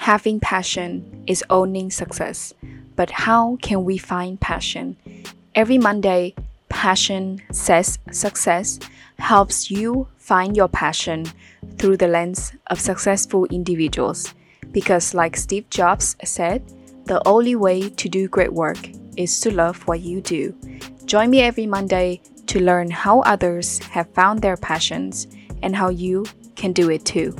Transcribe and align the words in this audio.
Having 0.00 0.40
passion 0.40 1.24
is 1.26 1.44
owning 1.50 1.90
success. 1.90 2.54
But 2.96 3.10
how 3.10 3.56
can 3.60 3.84
we 3.84 3.98
find 3.98 4.40
passion? 4.40 4.96
Every 5.54 5.76
Monday, 5.76 6.34
Passion 6.70 7.42
Sets 7.52 7.98
Success 8.10 8.78
helps 9.18 9.70
you 9.70 10.08
find 10.16 10.56
your 10.56 10.68
passion 10.68 11.26
through 11.76 11.98
the 11.98 12.08
lens 12.08 12.52
of 12.68 12.80
successful 12.80 13.44
individuals. 13.50 14.32
Because, 14.72 15.12
like 15.12 15.36
Steve 15.36 15.68
Jobs 15.68 16.16
said, 16.24 16.62
the 17.04 17.20
only 17.28 17.54
way 17.54 17.90
to 17.90 18.08
do 18.08 18.26
great 18.26 18.54
work 18.54 18.78
is 19.18 19.38
to 19.40 19.54
love 19.54 19.86
what 19.86 20.00
you 20.00 20.22
do. 20.22 20.56
Join 21.04 21.28
me 21.28 21.42
every 21.42 21.66
Monday 21.66 22.22
to 22.46 22.58
learn 22.58 22.90
how 22.90 23.20
others 23.20 23.78
have 23.92 24.08
found 24.14 24.40
their 24.40 24.56
passions 24.56 25.26
and 25.62 25.76
how 25.76 25.90
you 25.90 26.24
can 26.56 26.72
do 26.72 26.88
it 26.88 27.04
too. 27.04 27.36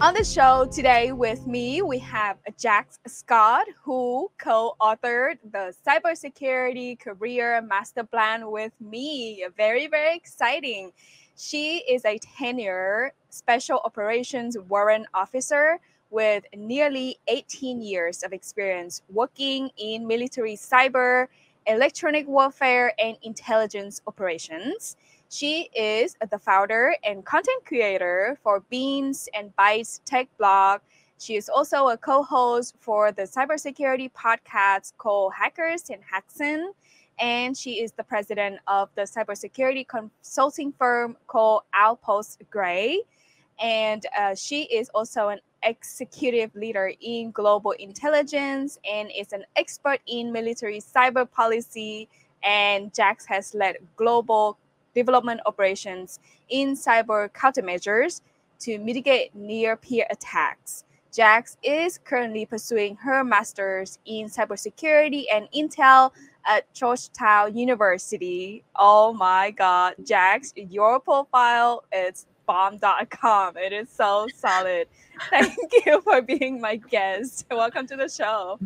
On 0.00 0.14
the 0.14 0.22
show 0.22 0.64
today 0.70 1.10
with 1.10 1.48
me, 1.48 1.82
we 1.82 1.98
have 1.98 2.36
Jax 2.56 3.00
Scott, 3.08 3.66
who 3.82 4.30
co 4.38 4.76
authored 4.80 5.38
the 5.50 5.74
Cybersecurity 5.84 7.00
Career 7.00 7.60
Master 7.62 8.04
Plan 8.04 8.48
with 8.52 8.70
me. 8.80 9.44
Very, 9.56 9.88
very 9.88 10.14
exciting. 10.14 10.92
She 11.36 11.78
is 11.78 12.04
a 12.04 12.16
tenure 12.18 13.12
Special 13.30 13.80
Operations 13.84 14.56
Warrant 14.68 15.06
Officer 15.14 15.80
with 16.10 16.44
nearly 16.56 17.18
18 17.26 17.82
years 17.82 18.22
of 18.22 18.32
experience 18.32 19.02
working 19.08 19.68
in 19.76 20.06
military 20.06 20.54
cyber, 20.54 21.26
electronic 21.66 22.28
warfare, 22.28 22.92
and 23.00 23.16
intelligence 23.22 24.00
operations. 24.06 24.94
She 25.30 25.68
is 25.74 26.16
the 26.30 26.38
founder 26.38 26.94
and 27.04 27.24
content 27.24 27.64
creator 27.66 28.38
for 28.42 28.60
Beans 28.70 29.28
and 29.34 29.54
Bytes 29.56 30.00
Tech 30.06 30.26
Blog. 30.38 30.80
She 31.18 31.36
is 31.36 31.50
also 31.50 31.88
a 31.88 31.98
co 31.98 32.22
host 32.22 32.76
for 32.80 33.12
the 33.12 33.22
cybersecurity 33.22 34.10
podcast 34.12 34.94
called 34.96 35.34
Hackerz 35.34 35.90
and 35.90 36.00
Haecksen. 36.02 36.68
And 37.20 37.56
she 37.56 37.82
is 37.82 37.92
the 37.92 38.04
president 38.04 38.60
of 38.68 38.88
the 38.94 39.02
cybersecurity 39.02 39.86
consulting 39.86 40.72
firm 40.72 41.16
called 41.26 41.62
Outpost 41.74 42.42
Gray. 42.48 43.02
And 43.60 44.06
uh, 44.18 44.34
she 44.34 44.62
is 44.62 44.88
also 44.94 45.28
an 45.28 45.40
executive 45.62 46.54
leader 46.54 46.92
in 47.00 47.32
global 47.32 47.72
intelligence 47.72 48.78
and 48.90 49.10
is 49.14 49.32
an 49.32 49.44
expert 49.56 50.00
in 50.06 50.32
military 50.32 50.80
cyber 50.80 51.30
policy. 51.30 52.08
And 52.42 52.94
Jax 52.94 53.26
has 53.26 53.52
led 53.54 53.76
global 53.96 54.56
development 54.98 55.40
operations 55.46 56.18
in 56.48 56.74
cyber 56.74 57.30
countermeasures 57.30 58.20
to 58.60 58.78
mitigate 58.78 59.34
near 59.34 59.76
peer 59.76 60.06
attacks. 60.10 60.84
Jax 61.14 61.56
is 61.62 61.98
currently 62.04 62.44
pursuing 62.44 62.96
her 62.96 63.24
master's 63.24 63.98
in 64.04 64.26
cybersecurity 64.26 65.24
and 65.32 65.48
intel 65.56 66.10
at 66.46 66.72
Georgetown 66.74 67.56
University. 67.56 68.62
Oh 68.76 69.12
my 69.12 69.50
God, 69.52 69.94
Jax, 70.04 70.52
your 70.56 71.00
profile 71.00 71.84
is 71.92 72.26
bomb.com. 72.46 73.56
It 73.56 73.72
is 73.72 73.88
so 73.88 74.26
solid. 74.34 74.88
Thank 75.30 75.56
you 75.86 76.00
for 76.02 76.20
being 76.22 76.60
my 76.60 76.76
guest. 76.76 77.46
Welcome 77.50 77.86
to 77.86 77.96
the 77.96 78.08
show. 78.08 78.58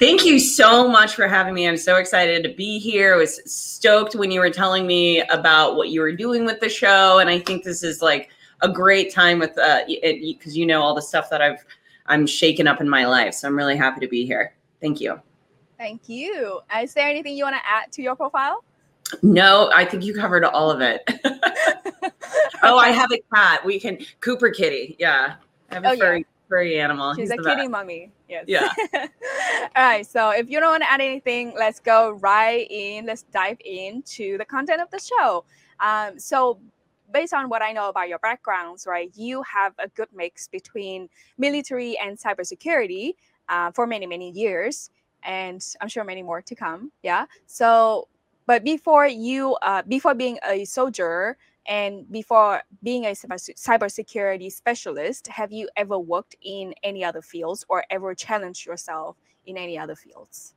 Thank 0.00 0.24
you 0.24 0.40
so 0.40 0.88
much 0.88 1.14
for 1.14 1.28
having 1.28 1.54
me. 1.54 1.68
I'm 1.68 1.76
so 1.76 1.96
excited 1.96 2.42
to 2.42 2.48
be 2.48 2.78
here. 2.80 3.14
I 3.14 3.16
was 3.16 3.40
stoked 3.50 4.16
when 4.16 4.30
you 4.30 4.40
were 4.40 4.50
telling 4.50 4.86
me 4.86 5.20
about 5.22 5.76
what 5.76 5.90
you 5.90 6.00
were 6.00 6.12
doing 6.12 6.44
with 6.44 6.60
the 6.60 6.68
show, 6.68 7.18
and 7.18 7.30
I 7.30 7.38
think 7.38 7.62
this 7.62 7.82
is 7.82 8.02
like 8.02 8.30
a 8.60 8.68
great 8.68 9.12
time 9.12 9.38
with 9.38 9.56
uh 9.58 9.80
because 9.86 10.56
you 10.56 10.66
know 10.66 10.80
all 10.80 10.94
the 10.94 11.02
stuff 11.02 11.28
that 11.30 11.42
I've 11.42 11.64
I'm 12.06 12.26
shaken 12.26 12.66
up 12.66 12.80
in 12.80 12.88
my 12.88 13.06
life. 13.06 13.34
So 13.34 13.48
I'm 13.48 13.56
really 13.56 13.76
happy 13.76 14.00
to 14.00 14.08
be 14.08 14.26
here. 14.26 14.54
Thank 14.80 15.00
you. 15.00 15.20
Thank 15.78 16.08
you. 16.08 16.60
Is 16.80 16.94
there 16.94 17.08
anything 17.08 17.36
you 17.36 17.44
want 17.44 17.56
to 17.56 17.62
add 17.66 17.92
to 17.92 18.02
your 18.02 18.16
profile? 18.16 18.64
No, 19.22 19.70
I 19.74 19.84
think 19.84 20.04
you 20.04 20.14
covered 20.14 20.44
all 20.44 20.70
of 20.70 20.80
it. 20.80 21.02
oh, 22.62 22.78
I 22.78 22.90
have 22.90 23.10
a 23.12 23.20
cat. 23.34 23.64
We 23.64 23.78
can 23.78 23.98
Cooper 24.20 24.50
Kitty. 24.50 24.96
Yeah. 24.98 25.36
I 25.70 25.74
have 25.74 25.84
a 25.84 25.90
oh, 25.90 25.96
furry, 25.96 26.18
yeah. 26.18 26.24
Furry 26.48 26.78
animal. 26.80 27.14
She's 27.14 27.30
He's 27.30 27.38
a 27.38 27.42
kitty 27.42 27.62
best. 27.62 27.70
mommy. 27.70 28.10
Yes. 28.28 28.44
Yeah. 28.46 28.68
All 29.76 29.82
right. 29.84 30.06
So 30.06 30.30
if 30.30 30.48
you 30.48 30.60
don't 30.60 30.70
want 30.70 30.82
to 30.82 30.90
add 30.90 31.00
anything, 31.00 31.52
let's 31.56 31.80
go 31.80 32.12
right 32.12 32.66
in. 32.70 33.06
Let's 33.06 33.22
dive 33.24 33.58
into 33.64 34.38
the 34.38 34.44
content 34.44 34.80
of 34.80 34.90
the 34.90 34.98
show. 34.98 35.44
Um, 35.80 36.18
so 36.18 36.58
based 37.12 37.34
on 37.34 37.48
what 37.48 37.62
I 37.62 37.72
know 37.72 37.88
about 37.88 38.08
your 38.08 38.18
backgrounds, 38.18 38.86
right, 38.86 39.10
you 39.14 39.42
have 39.42 39.72
a 39.78 39.88
good 39.88 40.08
mix 40.14 40.48
between 40.48 41.08
military 41.38 41.96
and 41.98 42.18
cybersecurity 42.18 43.14
uh, 43.48 43.70
for 43.72 43.86
many, 43.86 44.06
many 44.06 44.30
years, 44.30 44.90
and 45.22 45.64
I'm 45.80 45.88
sure 45.88 46.04
many 46.04 46.22
more 46.22 46.42
to 46.42 46.54
come. 46.54 46.90
Yeah. 47.02 47.26
So, 47.46 48.08
but 48.46 48.64
before 48.64 49.06
you, 49.06 49.54
uh, 49.62 49.82
before 49.82 50.14
being 50.14 50.38
a 50.46 50.64
soldier, 50.64 51.36
and 51.66 52.10
before 52.10 52.62
being 52.82 53.06
a 53.06 53.10
cybersecurity 53.10 54.52
specialist, 54.52 55.26
have 55.28 55.52
you 55.52 55.68
ever 55.76 55.98
worked 55.98 56.36
in 56.42 56.74
any 56.82 57.04
other 57.04 57.22
fields 57.22 57.64
or 57.68 57.84
ever 57.90 58.14
challenged 58.14 58.66
yourself 58.66 59.16
in 59.46 59.56
any 59.56 59.78
other 59.78 59.96
fields? 59.96 60.54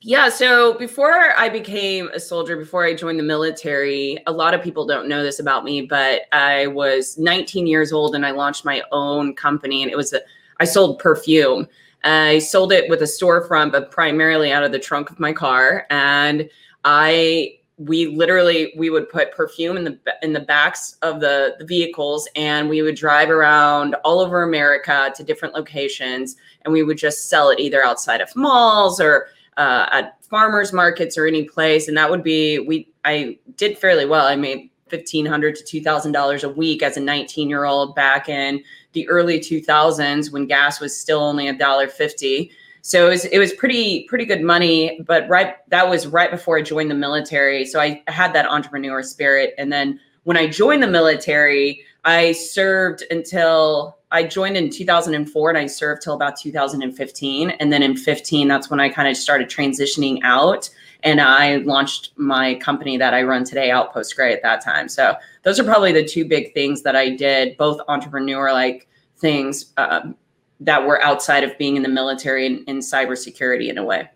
Yeah, 0.00 0.28
so 0.28 0.74
before 0.74 1.32
I 1.36 1.48
became 1.48 2.08
a 2.14 2.20
soldier, 2.20 2.56
before 2.56 2.84
I 2.84 2.94
joined 2.94 3.18
the 3.18 3.24
military, 3.24 4.16
a 4.28 4.32
lot 4.32 4.54
of 4.54 4.62
people 4.62 4.86
don't 4.86 5.08
know 5.08 5.24
this 5.24 5.40
about 5.40 5.64
me, 5.64 5.82
but 5.82 6.22
I 6.30 6.68
was 6.68 7.18
19 7.18 7.66
years 7.66 7.92
old 7.92 8.14
and 8.14 8.24
I 8.24 8.30
launched 8.30 8.64
my 8.64 8.82
own 8.92 9.34
company 9.34 9.82
and 9.82 9.90
it 9.90 9.96
was 9.96 10.12
a, 10.12 10.20
I 10.60 10.64
sold 10.66 11.00
perfume. 11.00 11.66
I 12.04 12.38
sold 12.38 12.72
it 12.72 12.88
with 12.88 13.02
a 13.02 13.06
storefront, 13.06 13.72
but 13.72 13.90
primarily 13.90 14.52
out 14.52 14.62
of 14.62 14.70
the 14.70 14.78
trunk 14.78 15.10
of 15.10 15.18
my 15.18 15.32
car. 15.32 15.84
And 15.90 16.48
I 16.84 17.57
we 17.78 18.08
literally 18.08 18.72
we 18.76 18.90
would 18.90 19.08
put 19.08 19.32
perfume 19.32 19.76
in 19.76 19.84
the 19.84 19.98
in 20.22 20.32
the 20.32 20.40
backs 20.40 20.96
of 21.02 21.20
the, 21.20 21.54
the 21.60 21.64
vehicles 21.64 22.28
and 22.34 22.68
we 22.68 22.82
would 22.82 22.96
drive 22.96 23.30
around 23.30 23.94
all 24.04 24.18
over 24.18 24.42
America 24.42 25.12
to 25.14 25.22
different 25.22 25.54
locations 25.54 26.36
and 26.64 26.72
we 26.72 26.82
would 26.82 26.98
just 26.98 27.28
sell 27.28 27.50
it 27.50 27.60
either 27.60 27.84
outside 27.84 28.20
of 28.20 28.34
malls 28.34 29.00
or 29.00 29.28
uh, 29.58 29.86
at 29.92 30.22
farmers 30.24 30.72
markets 30.72 31.16
or 31.16 31.26
any 31.26 31.44
place 31.44 31.86
and 31.86 31.96
that 31.96 32.10
would 32.10 32.22
be 32.22 32.58
we 32.58 32.88
I 33.04 33.38
did 33.56 33.78
fairly 33.78 34.04
well. 34.04 34.26
I 34.26 34.36
made 34.36 34.70
$1500 34.90 35.56
to 35.56 35.64
two 35.64 35.80
thousand 35.80 36.12
dollars 36.12 36.44
a 36.44 36.48
week 36.48 36.82
as 36.82 36.96
a 36.96 37.00
nineteen 37.00 37.48
year 37.48 37.64
old 37.64 37.94
back 37.94 38.28
in 38.28 38.62
the 38.92 39.08
early 39.08 39.38
two 39.38 39.60
thousands 39.60 40.30
when 40.30 40.46
gas 40.46 40.80
was 40.80 40.98
still 40.98 41.20
only 41.20 41.48
a 41.48 41.52
dollar 41.52 41.88
fifty 41.88 42.50
so 42.82 43.06
it 43.06 43.10
was 43.10 43.24
it 43.26 43.38
was 43.38 43.52
pretty 43.52 44.04
pretty 44.04 44.24
good 44.24 44.42
money 44.42 45.00
but 45.06 45.28
right 45.28 45.56
that 45.68 45.88
was 45.88 46.06
right 46.06 46.30
before 46.30 46.58
i 46.58 46.62
joined 46.62 46.90
the 46.90 46.94
military. 46.94 47.64
So 47.64 47.80
i 47.80 48.02
had 48.08 48.32
that 48.32 48.46
entrepreneur 48.46 49.02
spirit. 49.02 49.54
And 49.58 49.72
then 49.72 50.00
when 50.24 50.36
i 50.36 50.46
joined 50.46 50.82
the 50.82 50.88
military 50.88 51.82
i 52.04 52.32
served 52.32 53.04
until 53.10 53.98
i 54.10 54.22
joined 54.22 54.56
in 54.56 54.70
2004 54.70 55.48
and 55.48 55.58
i 55.58 55.66
served 55.66 56.02
till 56.02 56.14
about 56.14 56.38
2015 56.38 57.50
and 57.50 57.72
then 57.72 57.82
in 57.82 57.96
15 57.96 58.48
that's 58.48 58.70
when 58.70 58.80
i 58.80 58.88
kind 58.88 59.08
of 59.08 59.16
started 59.16 59.48
transitioning 59.48 60.18
out 60.22 60.68
and 61.02 61.20
i 61.20 61.56
launched 61.58 62.12
my 62.16 62.54
company 62.56 62.96
that 62.96 63.14
i 63.14 63.22
run 63.22 63.44
today 63.44 63.70
outpost 63.70 64.14
gray 64.16 64.32
at 64.32 64.42
that 64.42 64.62
time. 64.62 64.88
So 64.88 65.14
those 65.42 65.58
are 65.58 65.64
probably 65.64 65.92
the 65.92 66.04
two 66.04 66.24
big 66.24 66.52
things 66.52 66.82
that 66.82 66.96
i 66.96 67.08
did 67.08 67.56
both 67.56 67.80
entrepreneur 67.88 68.52
like 68.52 68.88
things 69.18 69.72
um, 69.76 70.14
that 70.60 70.84
were 70.84 71.00
outside 71.02 71.44
of 71.44 71.56
being 71.58 71.76
in 71.76 71.82
the 71.82 71.88
military 71.88 72.46
and 72.46 72.68
in 72.68 72.78
cybersecurity 72.78 73.68
in 73.68 73.78
a 73.78 73.84
way. 73.84 74.10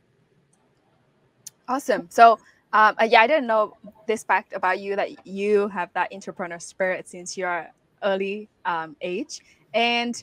Awesome. 1.69 2.09
So, 2.11 2.33
um, 2.73 2.97
uh, 3.01 3.05
yeah, 3.05 3.21
I 3.21 3.27
didn't 3.27 3.47
know 3.47 3.77
this 4.07 4.25
fact 4.25 4.53
about 4.53 4.81
you 4.81 4.97
that 4.97 5.27
you 5.27 5.69
have 5.69 5.91
that 5.95 6.13
entrepreneur 6.13 6.59
spirit 6.59 7.09
since 7.09 7.37
your 7.37 7.69
early 8.03 8.49
um, 8.65 8.97
age. 9.01 9.41
And 9.75 10.23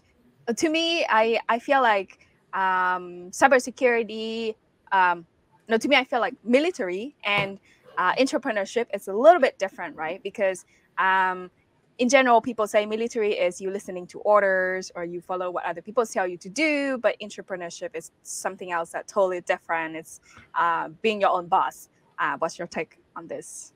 to 0.55 0.69
me, 0.69 1.05
I 1.09 1.39
I 1.47 1.59
feel 1.59 1.81
like 1.81 2.27
um, 2.53 3.31
cybersecurity. 3.31 4.55
Um, 4.91 5.25
no, 5.67 5.77
to 5.77 5.87
me, 5.87 5.95
I 5.95 6.03
feel 6.03 6.19
like 6.19 6.33
military 6.43 7.15
and 7.23 7.59
uh, 7.97 8.13
entrepreneurship 8.15 8.87
is 8.93 9.07
a 9.07 9.13
little 9.13 9.39
bit 9.39 9.59
different, 9.59 9.95
right? 9.95 10.21
Because 10.23 10.65
um, 10.97 11.51
in 11.99 12.07
general, 12.07 12.39
people 12.39 12.65
say 12.65 12.85
military 12.85 13.33
is 13.33 13.59
you 13.59 13.69
listening 13.69 14.07
to 14.07 14.19
orders 14.21 14.89
or 14.95 15.03
you 15.03 15.19
follow 15.19 15.51
what 15.51 15.65
other 15.65 15.81
people 15.81 16.05
tell 16.05 16.25
you 16.25 16.37
to 16.37 16.49
do, 16.49 16.97
but 16.97 17.15
entrepreneurship 17.21 17.89
is 17.93 18.11
something 18.23 18.71
else 18.71 18.91
that 18.91 19.07
totally 19.07 19.41
different. 19.41 19.97
It's 19.97 20.21
uh, 20.55 20.87
being 21.01 21.19
your 21.19 21.31
own 21.31 21.47
boss. 21.47 21.89
Uh, 22.17 22.37
what's 22.39 22.57
your 22.57 22.67
take 22.67 22.99
on 23.17 23.27
this? 23.27 23.73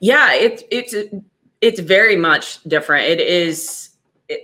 Yeah, 0.00 0.34
it's 0.34 0.62
it's 0.70 0.94
it's 1.62 1.80
very 1.80 2.16
much 2.16 2.62
different. 2.64 3.06
It 3.06 3.20
is. 3.20 3.90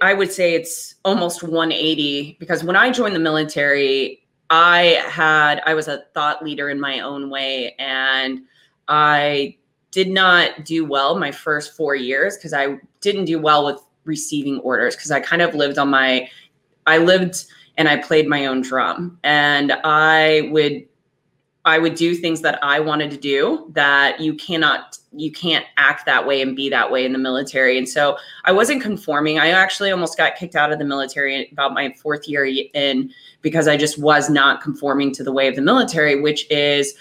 I 0.03 0.15
would 0.15 0.31
say 0.33 0.55
it's 0.55 0.95
almost 1.05 1.43
180 1.43 2.37
because 2.39 2.63
when 2.63 2.77
I 2.77 2.91
joined 2.91 3.15
the 3.15 3.21
military, 3.21 4.23
I 4.49 5.03
had 5.09 5.63
I 5.67 5.75
was 5.75 5.89
a 5.89 6.05
thought 6.15 6.43
leader 6.43 6.71
in 6.71 6.81
my 6.81 7.01
own 7.01 7.29
way, 7.29 7.75
and 7.79 8.41
I 8.89 9.57
did 9.91 10.09
not 10.09 10.65
do 10.65 10.85
well 10.85 11.19
my 11.19 11.33
first 11.33 11.77
four 11.77 11.95
years 11.95 12.37
because 12.37 12.53
I 12.53 12.79
didn't 13.01 13.25
do 13.25 13.39
well 13.39 13.65
with 13.65 13.81
receiving 14.05 14.59
orders 14.61 14.97
because 14.97 15.11
I 15.11 15.21
kind 15.21 15.43
of 15.43 15.55
lived 15.55 15.79
on 15.79 15.91
my 15.91 16.29
I 16.87 16.99
lived 16.99 17.45
and 17.77 17.89
I 17.89 17.97
played 17.97 18.29
my 18.29 18.47
own 18.47 18.61
drum 18.63 19.19
and 19.25 19.73
I 19.85 20.49
would 20.53 20.87
I 21.65 21.79
would 21.79 21.95
do 21.95 22.15
things 22.15 22.41
that 22.41 22.59
I 22.63 22.81
wanted 22.81 23.11
to 23.11 23.19
do 23.19 23.71
that 23.75 24.21
you 24.21 24.35
cannot 24.35 24.99
you 25.13 25.31
can't 25.31 25.67
act 25.77 26.07
that 26.07 26.27
way 26.27 26.41
and 26.41 26.55
be 26.55 26.69
that 26.71 26.91
way 26.91 27.05
in 27.05 27.13
the 27.13 27.19
military. 27.19 27.77
And 27.77 27.89
so 27.89 28.17
I 28.45 28.53
wasn't 28.53 28.81
conforming. 28.81 29.39
I 29.39 29.49
actually 29.49 29.91
almost 29.91 30.17
got 30.17 30.37
kicked 30.37 30.55
out 30.55 30.73
of 30.73 30.79
the 30.79 30.85
military 30.85 31.51
about 31.51 31.75
my 31.75 31.93
fourth 32.01 32.29
year 32.29 32.45
in 32.45 33.11
because 33.43 33.67
I 33.67 33.77
just 33.77 33.99
was 33.99 34.31
not 34.31 34.63
conforming 34.63 35.13
to 35.15 35.25
the 35.25 35.33
way 35.33 35.49
of 35.49 35.57
the 35.57 35.63
military, 35.63 36.21
which 36.21 36.49
is 36.51 36.95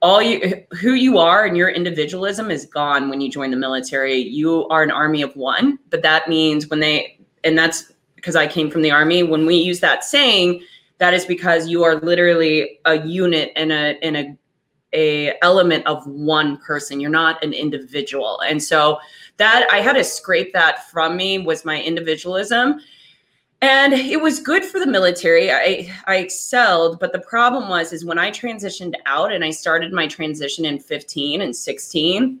all 0.00 0.22
you 0.22 0.64
who 0.80 0.94
you 0.94 1.18
are 1.18 1.44
and 1.44 1.56
your 1.56 1.68
individualism 1.68 2.50
is 2.50 2.66
gone 2.66 3.08
when 3.08 3.20
you 3.20 3.30
join 3.30 3.50
the 3.50 3.56
military. 3.56 4.16
You 4.16 4.68
are 4.68 4.82
an 4.82 4.90
army 4.90 5.22
of 5.22 5.34
one, 5.36 5.78
but 5.90 6.02
that 6.02 6.28
means 6.28 6.68
when 6.68 6.80
they 6.80 7.18
and 7.44 7.56
that's 7.56 7.92
because 8.16 8.36
I 8.36 8.46
came 8.46 8.70
from 8.70 8.82
the 8.82 8.90
army, 8.90 9.22
when 9.22 9.46
we 9.46 9.56
use 9.56 9.80
that 9.80 10.04
saying, 10.04 10.62
that 10.98 11.14
is 11.14 11.24
because 11.24 11.68
you 11.68 11.84
are 11.84 11.96
literally 11.96 12.78
a 12.84 13.06
unit 13.06 13.52
and 13.56 13.72
a 13.72 14.06
in 14.06 14.16
a 14.16 14.36
a 14.94 15.34
element 15.42 15.86
of 15.86 16.06
one 16.06 16.56
person. 16.58 17.00
You're 17.00 17.10
not 17.10 17.42
an 17.44 17.52
individual. 17.52 18.40
And 18.40 18.62
so 18.62 18.98
that 19.38 19.66
i 19.72 19.80
had 19.80 19.94
to 19.94 20.04
scrape 20.04 20.52
that 20.52 20.90
from 20.90 21.16
me 21.16 21.38
was 21.38 21.64
my 21.64 21.80
individualism 21.80 22.80
and 23.60 23.92
it 23.92 24.20
was 24.20 24.38
good 24.38 24.64
for 24.64 24.78
the 24.78 24.86
military. 24.86 25.50
I 25.50 25.92
i 26.06 26.16
excelled 26.16 26.98
but 27.00 27.12
the 27.12 27.20
problem 27.20 27.68
was 27.68 27.92
is 27.92 28.04
when 28.04 28.18
i 28.18 28.30
transitioned 28.30 28.94
out 29.06 29.32
and 29.32 29.44
i 29.44 29.50
started 29.50 29.92
my 29.92 30.06
transition 30.06 30.64
in 30.64 30.78
15 30.78 31.40
and 31.40 31.54
16 31.54 32.40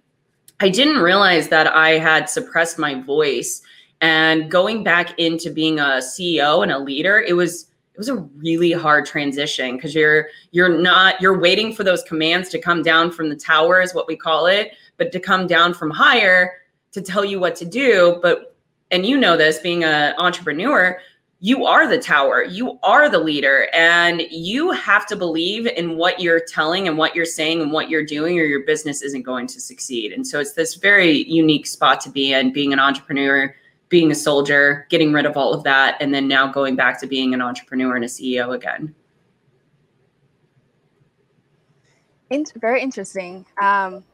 i 0.60 0.68
didn't 0.68 1.02
realize 1.02 1.48
that 1.48 1.66
i 1.68 1.90
had 1.90 2.28
suppressed 2.28 2.78
my 2.78 3.00
voice. 3.02 3.62
And 4.00 4.48
going 4.48 4.84
back 4.84 5.18
into 5.18 5.50
being 5.50 5.80
a 5.80 6.00
ceo 6.00 6.62
and 6.62 6.72
a 6.72 6.78
leader 6.78 7.20
it 7.20 7.34
was 7.34 7.66
it 7.94 7.98
was 7.98 8.08
a 8.08 8.16
really 8.36 8.70
hard 8.70 9.06
transition 9.06 9.74
because 9.74 9.94
you're 9.94 10.28
you're 10.52 10.68
not 10.68 11.20
you're 11.20 11.38
waiting 11.38 11.72
for 11.72 11.82
those 11.82 12.02
commands 12.04 12.48
to 12.50 12.60
come 12.60 12.82
down 12.82 13.10
from 13.10 13.28
the 13.28 13.34
tower 13.34 13.80
is 13.80 13.92
what 13.92 14.06
we 14.06 14.16
call 14.16 14.46
it 14.46 14.72
but 14.98 15.10
to 15.12 15.18
come 15.18 15.46
down 15.46 15.74
from 15.74 15.90
higher 15.90 16.52
to 16.92 17.00
tell 17.02 17.24
you 17.24 17.40
what 17.40 17.56
to 17.56 17.64
do. 17.64 18.18
But 18.22 18.54
and 18.90 19.04
you 19.04 19.16
know 19.16 19.36
this 19.36 19.58
being 19.58 19.84
an 19.84 20.14
entrepreneur 20.18 20.98
you 21.40 21.64
are 21.64 21.86
the 21.86 21.98
tower 21.98 22.42
you 22.42 22.78
are 22.82 23.08
the 23.08 23.18
leader 23.18 23.68
and 23.72 24.22
you 24.30 24.72
have 24.72 25.06
to 25.06 25.14
believe 25.14 25.66
in 25.66 25.96
what 25.96 26.20
you're 26.20 26.40
telling 26.40 26.88
and 26.88 26.98
what 26.98 27.14
you're 27.14 27.24
saying 27.24 27.60
and 27.60 27.70
what 27.70 27.88
you're 27.88 28.04
doing 28.04 28.40
or 28.40 28.42
your 28.42 28.64
business 28.64 29.02
isn't 29.02 29.22
going 29.22 29.46
to 29.46 29.60
succeed 29.60 30.12
and 30.12 30.26
so 30.26 30.40
it's 30.40 30.54
this 30.54 30.74
very 30.74 31.22
unique 31.28 31.66
spot 31.66 32.00
to 32.00 32.10
be 32.10 32.32
in 32.32 32.52
being 32.52 32.72
an 32.72 32.80
entrepreneur 32.80 33.54
being 33.88 34.10
a 34.10 34.14
soldier, 34.14 34.86
getting 34.90 35.12
rid 35.12 35.26
of 35.26 35.36
all 35.36 35.54
of 35.54 35.64
that, 35.64 35.96
and 36.00 36.12
then 36.12 36.28
now 36.28 36.50
going 36.50 36.76
back 36.76 37.00
to 37.00 37.06
being 37.06 37.34
an 37.34 37.40
entrepreneur 37.40 37.96
and 37.96 38.04
a 38.04 38.08
CEO 38.08 38.54
again. 38.54 38.94
It's 42.30 42.52
very 42.52 42.82
interesting 42.82 43.46
um, 43.60 44.04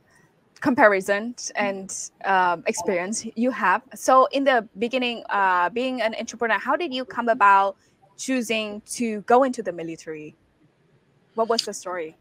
comparison 0.65 1.35
and 1.57 2.11
um, 2.25 2.65
experience 2.67 3.27
you 3.37 3.51
have. 3.51 3.83
So, 3.95 4.27
in 4.33 4.45
the 4.45 4.67
beginning, 4.79 5.23
uh, 5.29 5.69
being 5.69 6.01
an 6.01 6.15
entrepreneur, 6.19 6.59
how 6.59 6.75
did 6.75 6.95
you 6.95 7.05
come 7.05 7.29
about 7.29 7.77
choosing 8.17 8.81
to 8.97 9.21
go 9.33 9.45
into 9.45 9.63
the 9.63 9.73
military? 9.73 10.35
What 11.35 11.49
was 11.49 11.63
the 11.63 11.75
story? 11.75 12.17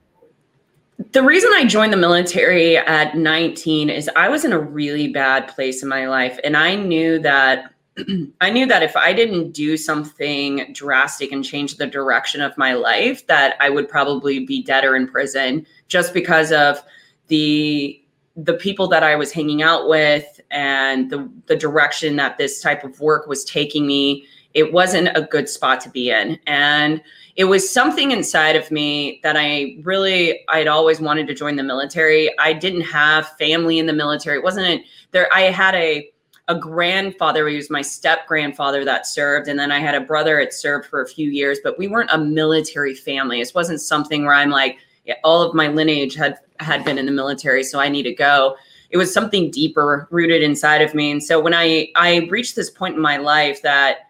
the 1.12 1.24
reason 1.24 1.52
I 1.54 1.66
joined 1.66 1.92
the 1.92 1.98
military 1.98 2.78
at 2.78 3.18
19 3.18 3.90
is 3.90 4.10
I 4.16 4.30
was 4.30 4.46
in 4.46 4.54
a 4.54 4.60
really 4.60 5.08
bad 5.08 5.48
place 5.48 5.82
in 5.82 5.90
my 5.90 6.08
life. 6.08 6.40
And 6.44 6.56
I 6.56 6.76
knew 6.76 7.20
that 7.20 7.74
I 8.42 8.50
knew 8.50 8.66
that 8.68 8.84
if 8.84 8.96
I 8.96 9.14
didn't 9.14 9.52
do 9.52 9.78
something 9.78 10.72
drastic 10.74 11.32
and 11.32 11.44
change 11.44 11.78
the 11.78 11.88
direction 11.88 12.42
of 12.42 12.58
my 12.58 12.74
life, 12.74 13.26
that 13.28 13.56
I 13.60 13.70
would 13.70 13.88
probably 13.90 14.46
be 14.46 14.64
dead 14.64 14.84
or 14.84 14.96
in 14.96 15.08
prison 15.08 15.66
just 15.88 16.14
because 16.14 16.52
of 16.52 16.84
the 17.28 18.03
the 18.36 18.54
people 18.56 18.88
that 18.88 19.04
I 19.04 19.16
was 19.16 19.32
hanging 19.32 19.62
out 19.62 19.88
with 19.88 20.42
and 20.50 21.10
the 21.10 21.30
the 21.48 21.56
direction 21.56 22.16
that 22.16 22.38
this 22.38 22.62
type 22.62 22.84
of 22.84 23.00
work 23.00 23.28
was 23.28 23.46
taking 23.46 23.86
me. 23.86 24.26
It 24.54 24.72
wasn't 24.72 25.10
a 25.16 25.22
good 25.22 25.50
spot 25.50 25.82
to 25.82 25.90
be 25.90 26.12
in. 26.12 26.40
And 26.46 27.02
it 27.36 27.46
was 27.46 27.68
something 27.70 28.12
inside 28.12 28.56
of 28.56 28.70
me 28.70 29.20
that 29.24 29.36
I 29.38 29.78
really 29.84 30.44
I'd 30.50 30.68
always 30.68 31.00
wanted 31.00 31.28
to 31.28 31.34
join 31.34 31.56
the 31.56 31.64
military. 31.64 32.32
I 32.40 32.54
didn't 32.54 32.82
have 32.82 33.30
family 33.38 33.80
in 33.80 33.86
the 33.86 33.94
military. 33.94 34.38
It 34.38 34.44
wasn't 34.44 34.84
there 35.12 35.32
I 35.34 35.42
had 35.42 35.76
a 35.76 36.10
a 36.50 36.60
grandfather 36.60 37.48
who 37.48 37.56
was 37.56 37.70
my 37.70 37.82
step 37.82 38.28
grandfather 38.28 38.84
that 38.84 39.08
served 39.08 39.48
and 39.48 39.58
then 39.58 39.72
I 39.72 39.80
had 39.80 39.96
a 39.96 40.02
brother 40.02 40.40
that 40.40 40.54
served 40.54 40.88
for 40.88 41.02
a 41.02 41.08
few 41.08 41.30
years, 41.30 41.60
but 41.64 41.80
we 41.80 41.88
weren't 41.88 42.10
a 42.12 42.18
military 42.18 42.94
family. 42.94 43.40
It 43.40 43.52
wasn't 43.56 43.80
something 43.80 44.26
where 44.26 44.36
I'm 44.36 44.50
like 44.50 44.78
all 45.24 45.42
of 45.42 45.54
my 45.54 45.68
lineage 45.68 46.16
had 46.16 46.38
had 46.60 46.86
been 46.86 46.98
in 46.98 47.06
the 47.06 47.12
military, 47.12 47.64
so 47.64 47.80
I 47.80 47.90
need 47.90 48.04
to 48.04 48.14
go. 48.14 48.56
It 48.90 48.98
was 48.98 49.14
something 49.14 49.50
deeper 49.50 50.08
rooted 50.12 50.44
inside 50.44 50.82
of 50.82 50.94
me. 50.94 51.12
And 51.12 51.24
so 51.24 51.40
when 51.40 51.54
I 51.54 51.92
I 51.96 52.28
reached 52.30 52.56
this 52.56 52.70
point 52.70 52.96
in 52.96 53.02
my 53.02 53.18
life 53.18 53.62
that 53.64 54.10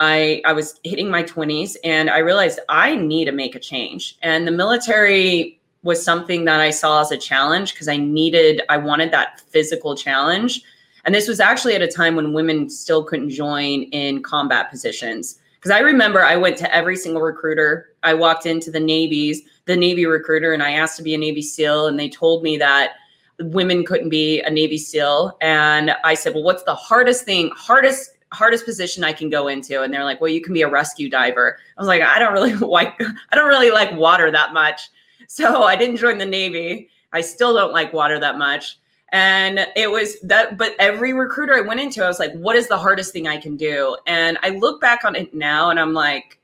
I 0.00 0.42
I 0.44 0.52
was 0.52 0.78
hitting 0.84 1.10
my 1.10 1.22
20s 1.22 1.76
and 1.82 2.10
I 2.10 2.18
realized 2.18 2.60
I 2.68 2.94
need 2.94 3.24
to 3.24 3.32
make 3.32 3.54
a 3.54 3.60
change. 3.60 4.16
And 4.22 4.46
the 4.46 4.52
military 4.52 5.58
was 5.82 6.02
something 6.02 6.44
that 6.44 6.60
I 6.60 6.70
saw 6.70 7.00
as 7.00 7.10
a 7.10 7.16
challenge 7.16 7.72
because 7.72 7.88
I 7.88 7.96
needed 7.96 8.62
I 8.68 8.76
wanted 8.76 9.10
that 9.12 9.40
physical 9.40 9.96
challenge. 9.96 10.62
And 11.04 11.14
this 11.14 11.28
was 11.28 11.40
actually 11.40 11.74
at 11.74 11.82
a 11.82 11.88
time 11.88 12.16
when 12.16 12.32
women 12.32 12.68
still 12.68 13.02
couldn't 13.02 13.30
join 13.30 13.84
in 13.84 14.22
combat 14.22 14.70
positions. 14.70 15.38
Because 15.56 15.70
I 15.70 15.80
remember 15.80 16.22
I 16.22 16.36
went 16.36 16.56
to 16.58 16.74
every 16.74 16.96
single 16.96 17.22
recruiter. 17.22 17.94
I 18.02 18.14
walked 18.14 18.46
into 18.46 18.70
the 18.70 18.78
Navy's, 18.78 19.42
the 19.68 19.76
Navy 19.76 20.06
recruiter, 20.06 20.52
and 20.52 20.62
I 20.62 20.72
asked 20.72 20.96
to 20.96 21.02
be 21.04 21.14
a 21.14 21.18
Navy 21.18 21.42
SEAL, 21.42 21.86
and 21.86 22.00
they 22.00 22.08
told 22.08 22.42
me 22.42 22.56
that 22.56 22.94
women 23.38 23.84
couldn't 23.84 24.08
be 24.08 24.40
a 24.40 24.50
Navy 24.50 24.78
SEAL. 24.78 25.36
And 25.40 25.94
I 26.02 26.14
said, 26.14 26.34
Well, 26.34 26.42
what's 26.42 26.64
the 26.64 26.74
hardest 26.74 27.24
thing, 27.24 27.52
hardest 27.54 28.10
hardest 28.32 28.64
position 28.64 29.04
I 29.04 29.12
can 29.12 29.30
go 29.30 29.48
into. 29.48 29.82
And 29.82 29.92
they're 29.92 30.04
like, 30.04 30.20
well, 30.20 30.30
you 30.30 30.40
can 30.40 30.52
be 30.52 30.62
a 30.62 30.68
rescue 30.68 31.08
diver. 31.08 31.58
I 31.76 31.80
was 31.80 31.88
like, 31.88 32.02
I 32.02 32.18
don't 32.18 32.32
really 32.32 32.52
like, 32.54 33.00
I 33.00 33.36
don't 33.36 33.48
really 33.48 33.70
like 33.70 33.92
water 33.92 34.30
that 34.30 34.52
much. 34.52 34.90
So 35.28 35.62
I 35.62 35.76
didn't 35.76 35.96
join 35.96 36.18
the 36.18 36.26
Navy. 36.26 36.88
I 37.12 37.20
still 37.20 37.54
don't 37.54 37.72
like 37.72 37.92
water 37.92 38.20
that 38.20 38.38
much. 38.38 38.78
And 39.12 39.66
it 39.74 39.90
was 39.90 40.20
that, 40.20 40.58
but 40.58 40.74
every 40.78 41.14
recruiter 41.14 41.54
I 41.54 41.62
went 41.62 41.80
into, 41.80 42.04
I 42.04 42.08
was 42.08 42.18
like, 42.18 42.32
what 42.34 42.56
is 42.56 42.68
the 42.68 42.76
hardest 42.76 43.14
thing 43.14 43.26
I 43.26 43.38
can 43.38 43.56
do? 43.56 43.96
And 44.06 44.36
I 44.42 44.50
look 44.50 44.80
back 44.82 45.04
on 45.06 45.16
it 45.16 45.32
now 45.32 45.70
and 45.70 45.80
I'm 45.80 45.94
like, 45.94 46.38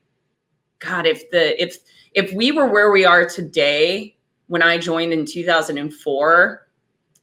God, 0.79 1.05
if 1.05 1.29
the, 1.29 1.61
if, 1.61 1.77
if 2.15 2.31
we 2.31 2.51
were 2.51 2.65
where 2.65 2.91
we 2.91 3.05
are 3.05 3.25
today 3.25 4.15
when 4.47 4.63
I 4.63 4.77
joined 4.77 5.11
in 5.11 5.25
2004, 5.25 6.67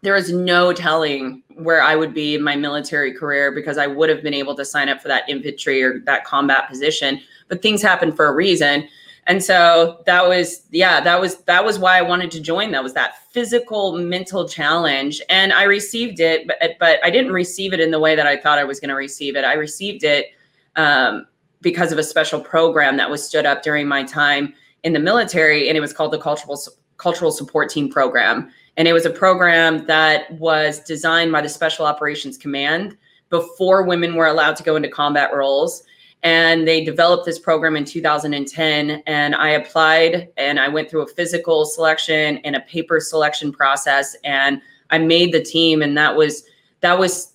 there 0.03 0.17
is 0.17 0.33
no 0.33 0.73
telling 0.73 1.43
where 1.55 1.83
I 1.83 1.97
would 1.97 2.13
be 2.13 2.35
in 2.35 2.43
my 2.43 2.57
military 2.57 3.13
career 3.15 3.53
because 3.53 3.79
I 3.79 3.87
would 3.87 4.11
have 4.11 4.23
been 4.23 4.35
able 4.35 4.55
to 4.57 4.65
sign 4.65 4.89
up 4.89 5.01
for 5.01 5.09
that 5.09 5.29
infantry 5.29 5.83
or 5.83 6.01
that 6.01 6.25
combat 6.25 6.69
position. 6.69 7.21
But 7.49 7.63
things 7.63 7.81
happen 7.81 8.13
for 8.13 8.27
a 8.27 8.35
reason. 8.35 8.87
And 9.29 9.43
so 9.43 10.03
that 10.05 10.27
was 10.27 10.63
yeah, 10.73 11.01
that 11.01 11.21
was 11.21 11.37
that 11.45 11.65
was 11.65 11.79
why 11.79 11.97
I 11.97 12.03
wanted 12.03 12.33
to 12.33 12.41
join. 12.41 12.73
That 12.73 12.83
was 12.83 12.93
that 12.95 13.15
physical 13.31 13.97
mental 13.97 14.49
challenge. 14.49 15.23
And 15.29 15.53
I 15.53 15.63
received 15.63 16.19
it, 16.19 16.49
but 16.49 16.59
but 16.81 16.99
I 17.05 17.11
didn't 17.11 17.33
receive 17.33 17.73
it 17.73 17.79
in 17.79 17.93
the 17.93 18.01
way 18.01 18.17
that 18.17 18.27
I 18.27 18.37
thought 18.37 18.59
I 18.59 18.65
was 18.65 18.81
going 18.81 18.89
to 18.89 18.97
receive 18.97 19.37
it. 19.37 19.45
I 19.45 19.55
received 19.55 20.03
it 20.03 20.33
um, 20.75 21.27
because 21.61 21.93
of 21.93 21.99
a 21.99 22.03
special 22.03 22.41
program 22.41 22.97
that 22.97 23.09
was 23.09 23.25
stood 23.25 23.47
up 23.47 23.63
during 23.63 23.87
my 23.87 24.03
time 24.03 24.55
in 24.85 24.93
the 24.93 24.99
military, 24.99 25.69
and 25.69 25.77
it 25.77 25.81
was 25.81 25.93
called 25.93 26.13
the 26.13 26.19
cultural 26.19 26.59
cultural 26.99 27.33
support 27.33 27.69
team 27.69 27.91
program 27.91 28.53
and 28.77 28.89
it 28.89 28.93
was 28.93 29.05
a 29.05 29.11
program 29.11 29.87
that 29.87 30.31
was 30.33 30.81
designed 30.81 31.33
by 31.33 31.43
the 31.43 31.49
Special 31.49 31.85
Operations 31.85 32.39
Command 32.39 32.97
before 33.29 33.83
women 33.83 34.15
were 34.15 34.27
allowed 34.27 34.57
to 34.57 34.63
go 34.63 34.77
into 34.77 34.89
combat 34.89 35.35
roles. 35.35 35.83
And 36.23 36.69
they 36.69 36.85
developed 36.85 37.27
this 37.27 37.39
program 37.39 37.77
in 37.77 37.85
2010. 37.85 39.03
And 39.07 39.35
I 39.35 39.51
applied 39.51 40.29
and 40.37 40.59
I 40.61 40.69
went 40.69 40.89
through 40.89 41.03
a 41.03 41.09
physical 41.09 41.65
selection 41.65 42.39
and 42.39 42.55
a 42.55 42.61
paper 42.61 43.01
selection 43.01 43.53
process. 43.53 44.17
And 44.25 44.63
I 44.91 44.99
made 44.99 45.33
the 45.33 45.43
team. 45.43 45.83
And 45.83 45.97
that 45.99 46.17
was, 46.17 46.45
that 46.81 46.99
was 46.99 47.32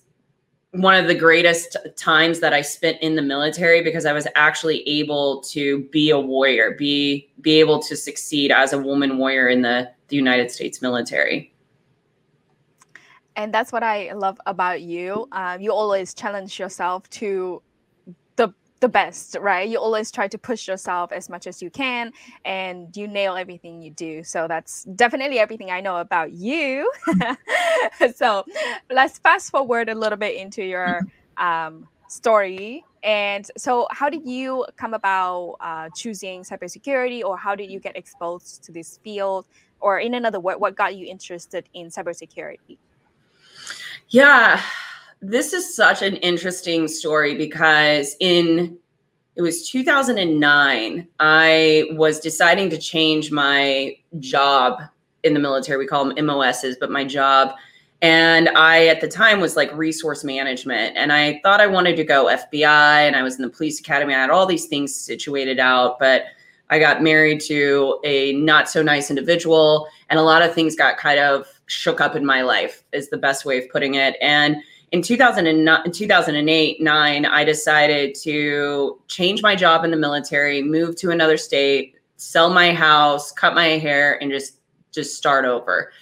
one 0.72 0.94
of 0.94 1.06
the 1.06 1.14
greatest 1.14 1.76
times 1.96 2.40
that 2.40 2.52
I 2.52 2.60
spent 2.60 3.00
in 3.00 3.16
the 3.16 3.22
military 3.22 3.82
because 3.82 4.04
I 4.04 4.12
was 4.12 4.26
actually 4.34 4.86
able 4.88 5.40
to 5.42 5.84
be 5.84 6.10
a 6.10 6.18
warrior, 6.18 6.72
be 6.72 7.30
be 7.40 7.58
able 7.60 7.80
to 7.82 7.96
succeed 7.96 8.50
as 8.50 8.72
a 8.72 8.78
woman 8.78 9.18
warrior 9.18 9.48
in 9.48 9.62
the 9.62 9.90
the 10.08 10.16
United 10.16 10.50
States 10.50 10.82
military. 10.82 11.52
And 13.36 13.54
that's 13.54 13.70
what 13.72 13.84
I 13.84 14.12
love 14.14 14.40
about 14.46 14.82
you. 14.82 15.28
Um, 15.32 15.60
you 15.60 15.72
always 15.72 16.12
challenge 16.12 16.58
yourself 16.58 17.08
to 17.10 17.62
the 18.80 18.88
best, 18.88 19.36
right? 19.40 19.68
You 19.68 19.78
always 19.78 20.10
try 20.10 20.28
to 20.28 20.38
push 20.38 20.68
yourself 20.68 21.12
as 21.12 21.28
much 21.28 21.46
as 21.46 21.60
you 21.62 21.70
can, 21.70 22.12
and 22.44 22.94
you 22.96 23.08
nail 23.08 23.36
everything 23.36 23.82
you 23.82 23.90
do. 23.90 24.22
So 24.24 24.46
that's 24.48 24.84
definitely 24.84 25.38
everything 25.38 25.70
I 25.70 25.80
know 25.80 25.96
about 25.96 26.32
you. 26.32 26.90
so 28.14 28.44
let's 28.90 29.18
fast 29.18 29.50
forward 29.50 29.88
a 29.88 29.94
little 29.94 30.18
bit 30.18 30.36
into 30.36 30.64
your 30.64 31.06
um, 31.36 31.88
story 32.08 32.84
And 33.02 33.46
so, 33.56 33.86
how 33.90 34.10
did 34.10 34.26
you 34.26 34.66
come 34.76 34.94
about 34.94 35.56
uh, 35.60 35.88
choosing 35.94 36.42
cybersecurity, 36.42 37.22
or 37.22 37.36
how 37.36 37.54
did 37.54 37.70
you 37.70 37.80
get 37.80 37.96
exposed 37.96 38.64
to 38.64 38.72
this 38.72 38.98
field? 39.04 39.46
Or, 39.80 40.00
in 40.00 40.14
another 40.14 40.40
word, 40.40 40.58
what 40.58 40.74
got 40.74 40.96
you 40.96 41.06
interested 41.06 41.68
in 41.74 41.88
cybersecurity? 41.88 42.78
Yeah, 44.08 44.60
this 45.20 45.52
is 45.52 45.74
such 45.74 46.02
an 46.02 46.16
interesting 46.16 46.88
story 46.88 47.34
because 47.36 48.16
in 48.20 48.76
it 49.36 49.42
was 49.42 49.68
2009 49.68 51.06
i 51.20 51.84
was 51.92 52.20
deciding 52.20 52.70
to 52.70 52.78
change 52.78 53.30
my 53.30 53.96
job 54.20 54.80
in 55.24 55.34
the 55.34 55.40
military 55.40 55.78
we 55.78 55.86
call 55.86 56.04
them 56.04 56.26
mos's 56.26 56.76
but 56.78 56.90
my 56.90 57.04
job 57.04 57.52
and 58.00 58.48
I, 58.50 58.86
at 58.86 59.00
the 59.00 59.08
time, 59.08 59.40
was 59.40 59.56
like 59.56 59.74
resource 59.74 60.22
management. 60.22 60.96
And 60.96 61.12
I 61.12 61.40
thought 61.42 61.60
I 61.60 61.66
wanted 61.66 61.96
to 61.96 62.04
go 62.04 62.26
FBI 62.26 63.06
and 63.06 63.16
I 63.16 63.22
was 63.22 63.36
in 63.36 63.42
the 63.42 63.48
police 63.48 63.80
academy. 63.80 64.14
I 64.14 64.20
had 64.20 64.30
all 64.30 64.46
these 64.46 64.66
things 64.66 64.94
situated 64.94 65.58
out, 65.58 65.98
but 65.98 66.26
I 66.70 66.78
got 66.78 67.02
married 67.02 67.40
to 67.42 67.98
a 68.04 68.34
not 68.34 68.68
so 68.68 68.82
nice 68.82 69.10
individual. 69.10 69.88
And 70.10 70.18
a 70.20 70.22
lot 70.22 70.42
of 70.42 70.54
things 70.54 70.76
got 70.76 70.96
kind 70.96 71.18
of 71.18 71.48
shook 71.66 72.00
up 72.00 72.14
in 72.14 72.24
my 72.24 72.42
life, 72.42 72.84
is 72.92 73.10
the 73.10 73.18
best 73.18 73.44
way 73.44 73.58
of 73.58 73.68
putting 73.70 73.94
it. 73.94 74.16
And 74.20 74.58
in 74.92 75.02
2009, 75.02 75.92
2008, 75.92 76.80
nine, 76.80 77.24
I 77.26 77.44
decided 77.44 78.14
to 78.22 79.00
change 79.08 79.42
my 79.42 79.54
job 79.54 79.84
in 79.84 79.90
the 79.90 79.96
military, 79.96 80.62
move 80.62 80.96
to 80.96 81.10
another 81.10 81.36
state, 81.36 81.96
sell 82.16 82.50
my 82.50 82.72
house, 82.72 83.32
cut 83.32 83.54
my 83.54 83.78
hair, 83.78 84.20
and 84.22 84.30
just 84.30 84.54
just 84.92 85.16
start 85.16 85.44
over. 85.44 85.92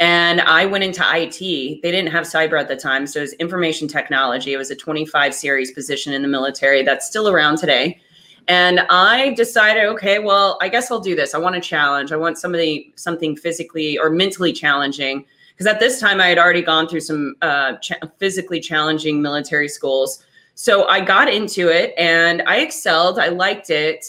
And 0.00 0.40
I 0.40 0.66
went 0.66 0.84
into 0.84 1.02
IT. 1.06 1.38
They 1.38 1.90
didn't 1.90 2.10
have 2.10 2.24
cyber 2.24 2.60
at 2.60 2.68
the 2.68 2.76
time. 2.76 3.06
So 3.06 3.20
it 3.20 3.22
was 3.22 3.32
information 3.34 3.88
technology. 3.88 4.52
It 4.52 4.58
was 4.58 4.70
a 4.70 4.76
25 4.76 5.34
series 5.34 5.70
position 5.72 6.12
in 6.12 6.22
the 6.22 6.28
military 6.28 6.82
that's 6.82 7.06
still 7.06 7.28
around 7.28 7.58
today. 7.58 8.00
And 8.48 8.80
I 8.90 9.32
decided, 9.34 9.84
okay, 9.84 10.18
well, 10.18 10.58
I 10.60 10.68
guess 10.68 10.90
I'll 10.90 11.00
do 11.00 11.14
this. 11.14 11.34
I 11.34 11.38
want 11.38 11.56
a 11.56 11.60
challenge. 11.60 12.12
I 12.12 12.16
want 12.16 12.38
somebody 12.38 12.92
something 12.96 13.36
physically 13.36 13.96
or 13.98 14.10
mentally 14.10 14.52
challenging. 14.52 15.24
Because 15.54 15.66
at 15.66 15.80
this 15.80 16.00
time, 16.00 16.20
I 16.20 16.26
had 16.26 16.38
already 16.38 16.62
gone 16.62 16.88
through 16.88 17.00
some 17.00 17.36
uh, 17.42 17.76
ch- 17.76 17.92
physically 18.18 18.60
challenging 18.60 19.22
military 19.22 19.68
schools. 19.68 20.24
So 20.54 20.86
I 20.88 21.00
got 21.00 21.32
into 21.32 21.68
it 21.68 21.94
and 21.96 22.42
I 22.46 22.58
excelled. 22.58 23.18
I 23.18 23.28
liked 23.28 23.70
it. 23.70 24.04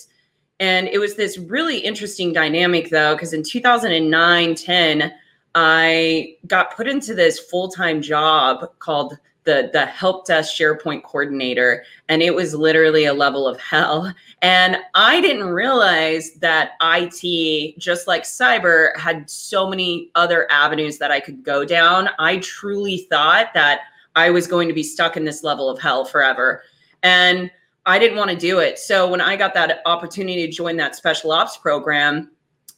And 0.60 0.88
it 0.88 1.00
was 1.00 1.16
this 1.16 1.38
really 1.38 1.78
interesting 1.78 2.32
dynamic, 2.32 2.90
though, 2.90 3.14
because 3.14 3.34
in 3.34 3.44
2009 3.44 4.56
10, 4.56 5.14
I 5.54 6.36
got 6.48 6.76
put 6.76 6.88
into 6.88 7.14
this 7.14 7.40
full 7.40 7.70
time 7.70 8.02
job 8.02 8.68
called 8.80 9.18
the 9.46 9.70
the 9.72 9.86
help 9.86 10.26
desk 10.26 10.54
SharePoint 10.54 11.04
coordinator, 11.04 11.84
and 12.10 12.22
it 12.22 12.36
was 12.36 12.54
literally 12.54 13.06
a 13.06 13.14
level 13.14 13.48
of 13.48 13.60
hell. 13.60 14.14
And 14.42 14.78
I 14.94 15.22
didn't 15.22 15.48
realize 15.48 16.34
that 16.42 16.72
IT, 16.82 17.80
just 17.80 18.08
like 18.08 18.24
cyber, 18.24 18.96
had 18.98 19.30
so 19.30 19.70
many 19.70 20.12
other 20.16 20.48
avenues 20.52 20.98
that 20.98 21.12
I 21.12 21.20
could 21.20 21.44
go 21.44 21.64
down. 21.64 22.10
I 22.20 22.38
truly 22.38 23.08
thought 23.10 23.54
that 23.54 23.82
I 24.16 24.30
was 24.30 24.48
going 24.48 24.68
to 24.68 24.74
be 24.74 24.84
stuck 24.84 25.18
in 25.18 25.26
this 25.26 25.44
level 25.44 25.70
of 25.70 25.80
hell 25.80 26.06
forever, 26.06 26.64
and 27.04 27.50
I 27.86 28.00
didn't 28.00 28.18
want 28.18 28.32
to 28.32 28.38
do 28.38 28.60
it. 28.60 28.80
So 28.80 29.08
when 29.10 29.22
I 29.22 29.36
got 29.36 29.54
that 29.54 29.82
opportunity 29.86 30.46
to 30.46 30.52
join 30.52 30.76
that 30.78 30.96
special 30.96 31.32
ops 31.32 31.58
program 31.58 32.32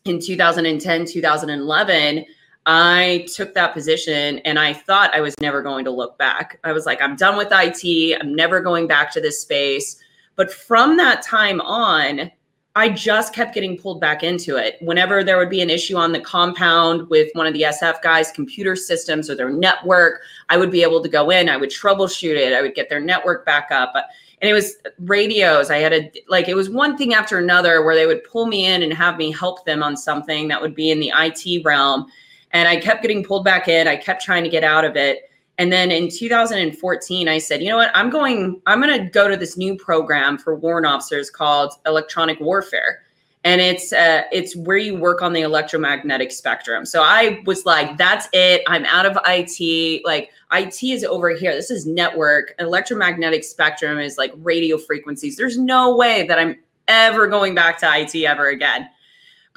in 0.05 0.19
2010, 0.19 1.05
2011 1.05 2.25
I 2.67 3.25
took 3.33 3.53
that 3.53 3.73
position 3.73 4.39
and 4.39 4.59
I 4.59 4.73
thought 4.73 5.15
I 5.15 5.21
was 5.21 5.33
never 5.39 5.61
going 5.61 5.85
to 5.85 5.91
look 5.91 6.17
back. 6.17 6.59
I 6.65 6.73
was 6.73 6.85
like, 6.85 7.01
I'm 7.01 7.15
done 7.15 7.37
with 7.37 7.47
IT. 7.49 8.19
I'm 8.21 8.35
never 8.35 8.59
going 8.59 8.87
back 8.87 9.09
to 9.13 9.21
this 9.21 9.41
space. 9.41 9.97
But 10.35 10.51
from 10.51 10.97
that 10.97 11.21
time 11.21 11.61
on, 11.61 12.29
I 12.75 12.89
just 12.89 13.33
kept 13.33 13.55
getting 13.55 13.77
pulled 13.77 14.01
back 14.01 14.21
into 14.21 14.57
it. 14.57 14.75
Whenever 14.81 15.23
there 15.23 15.37
would 15.37 15.49
be 15.49 15.61
an 15.61 15.69
issue 15.69 15.95
on 15.95 16.11
the 16.11 16.19
compound 16.19 17.09
with 17.09 17.29
one 17.33 17.47
of 17.47 17.53
the 17.53 17.61
SF 17.61 18.01
guys' 18.01 18.31
computer 18.31 18.75
systems 18.75 19.29
or 19.29 19.35
their 19.35 19.49
network, 19.49 20.19
I 20.49 20.57
would 20.57 20.69
be 20.69 20.83
able 20.83 21.01
to 21.01 21.09
go 21.09 21.29
in, 21.29 21.47
I 21.47 21.57
would 21.57 21.71
troubleshoot 21.71 22.35
it, 22.35 22.53
I 22.53 22.61
would 22.61 22.75
get 22.75 22.89
their 22.89 22.99
network 22.99 23.45
back 23.45 23.69
up. 23.71 23.93
And 24.41 24.49
it 24.49 24.53
was 24.53 24.75
radios. 24.99 25.71
I 25.71 25.77
had 25.77 25.93
a, 25.93 26.11
like, 26.27 26.49
it 26.49 26.53
was 26.53 26.69
one 26.69 26.97
thing 26.97 27.13
after 27.13 27.39
another 27.39 27.83
where 27.83 27.95
they 27.95 28.05
would 28.05 28.25
pull 28.25 28.45
me 28.45 28.65
in 28.65 28.83
and 28.83 28.93
have 28.93 29.17
me 29.17 29.31
help 29.31 29.65
them 29.65 29.81
on 29.81 29.95
something 29.95 30.49
that 30.49 30.61
would 30.61 30.75
be 30.75 30.91
in 30.91 30.99
the 30.99 31.13
IT 31.15 31.63
realm. 31.65 32.11
And 32.51 32.67
I 32.67 32.77
kept 32.77 33.01
getting 33.01 33.23
pulled 33.23 33.43
back 33.43 33.67
in. 33.67 33.87
I 33.87 33.95
kept 33.95 34.23
trying 34.23 34.43
to 34.43 34.49
get 34.49 34.63
out 34.63 34.85
of 34.85 34.95
it. 34.95 35.29
And 35.57 35.71
then 35.71 35.91
in 35.91 36.09
2014, 36.09 37.27
I 37.27 37.37
said, 37.39 37.63
you 37.63 37.69
know 37.69 37.77
what? 37.77 37.91
I'm 37.95 38.09
going, 38.09 38.61
I'm 38.67 38.79
going 38.79 38.97
to 38.97 39.09
go 39.09 39.27
to 39.27 39.35
this 39.35 39.57
new 39.57 39.75
program 39.75 40.37
for 40.37 40.55
warrant 40.55 40.85
officers 40.85 41.29
called 41.29 41.73
electronic 41.85 42.39
warfare. 42.39 43.01
And 43.43 43.61
it's 43.61 43.93
uh, 43.93 44.23
it's 44.31 44.55
where 44.57 44.77
you 44.77 44.97
work 44.97 45.21
on 45.21 45.31
the 45.31 45.41
electromagnetic 45.41 46.31
spectrum. 46.31 46.85
So 46.85 47.01
I 47.01 47.41
was 47.45 47.65
like, 47.65 47.97
that's 47.97 48.27
it. 48.33 48.61
I'm 48.67 48.83
out 48.85 49.05
of 49.05 49.17
IT. 49.25 50.01
Like 50.05 50.31
IT 50.51 50.83
is 50.83 51.05
over 51.05 51.29
here. 51.29 51.53
This 51.53 51.71
is 51.71 51.85
network. 51.85 52.53
Electromagnetic 52.59 53.45
spectrum 53.45 53.99
is 53.99 54.17
like 54.17 54.33
radio 54.37 54.77
frequencies. 54.77 55.37
There's 55.37 55.57
no 55.57 55.95
way 55.95 56.27
that 56.27 56.37
I'm 56.37 56.57
ever 56.89 57.27
going 57.27 57.55
back 57.55 57.77
to 57.79 57.99
IT 57.99 58.15
ever 58.25 58.49
again. 58.49 58.89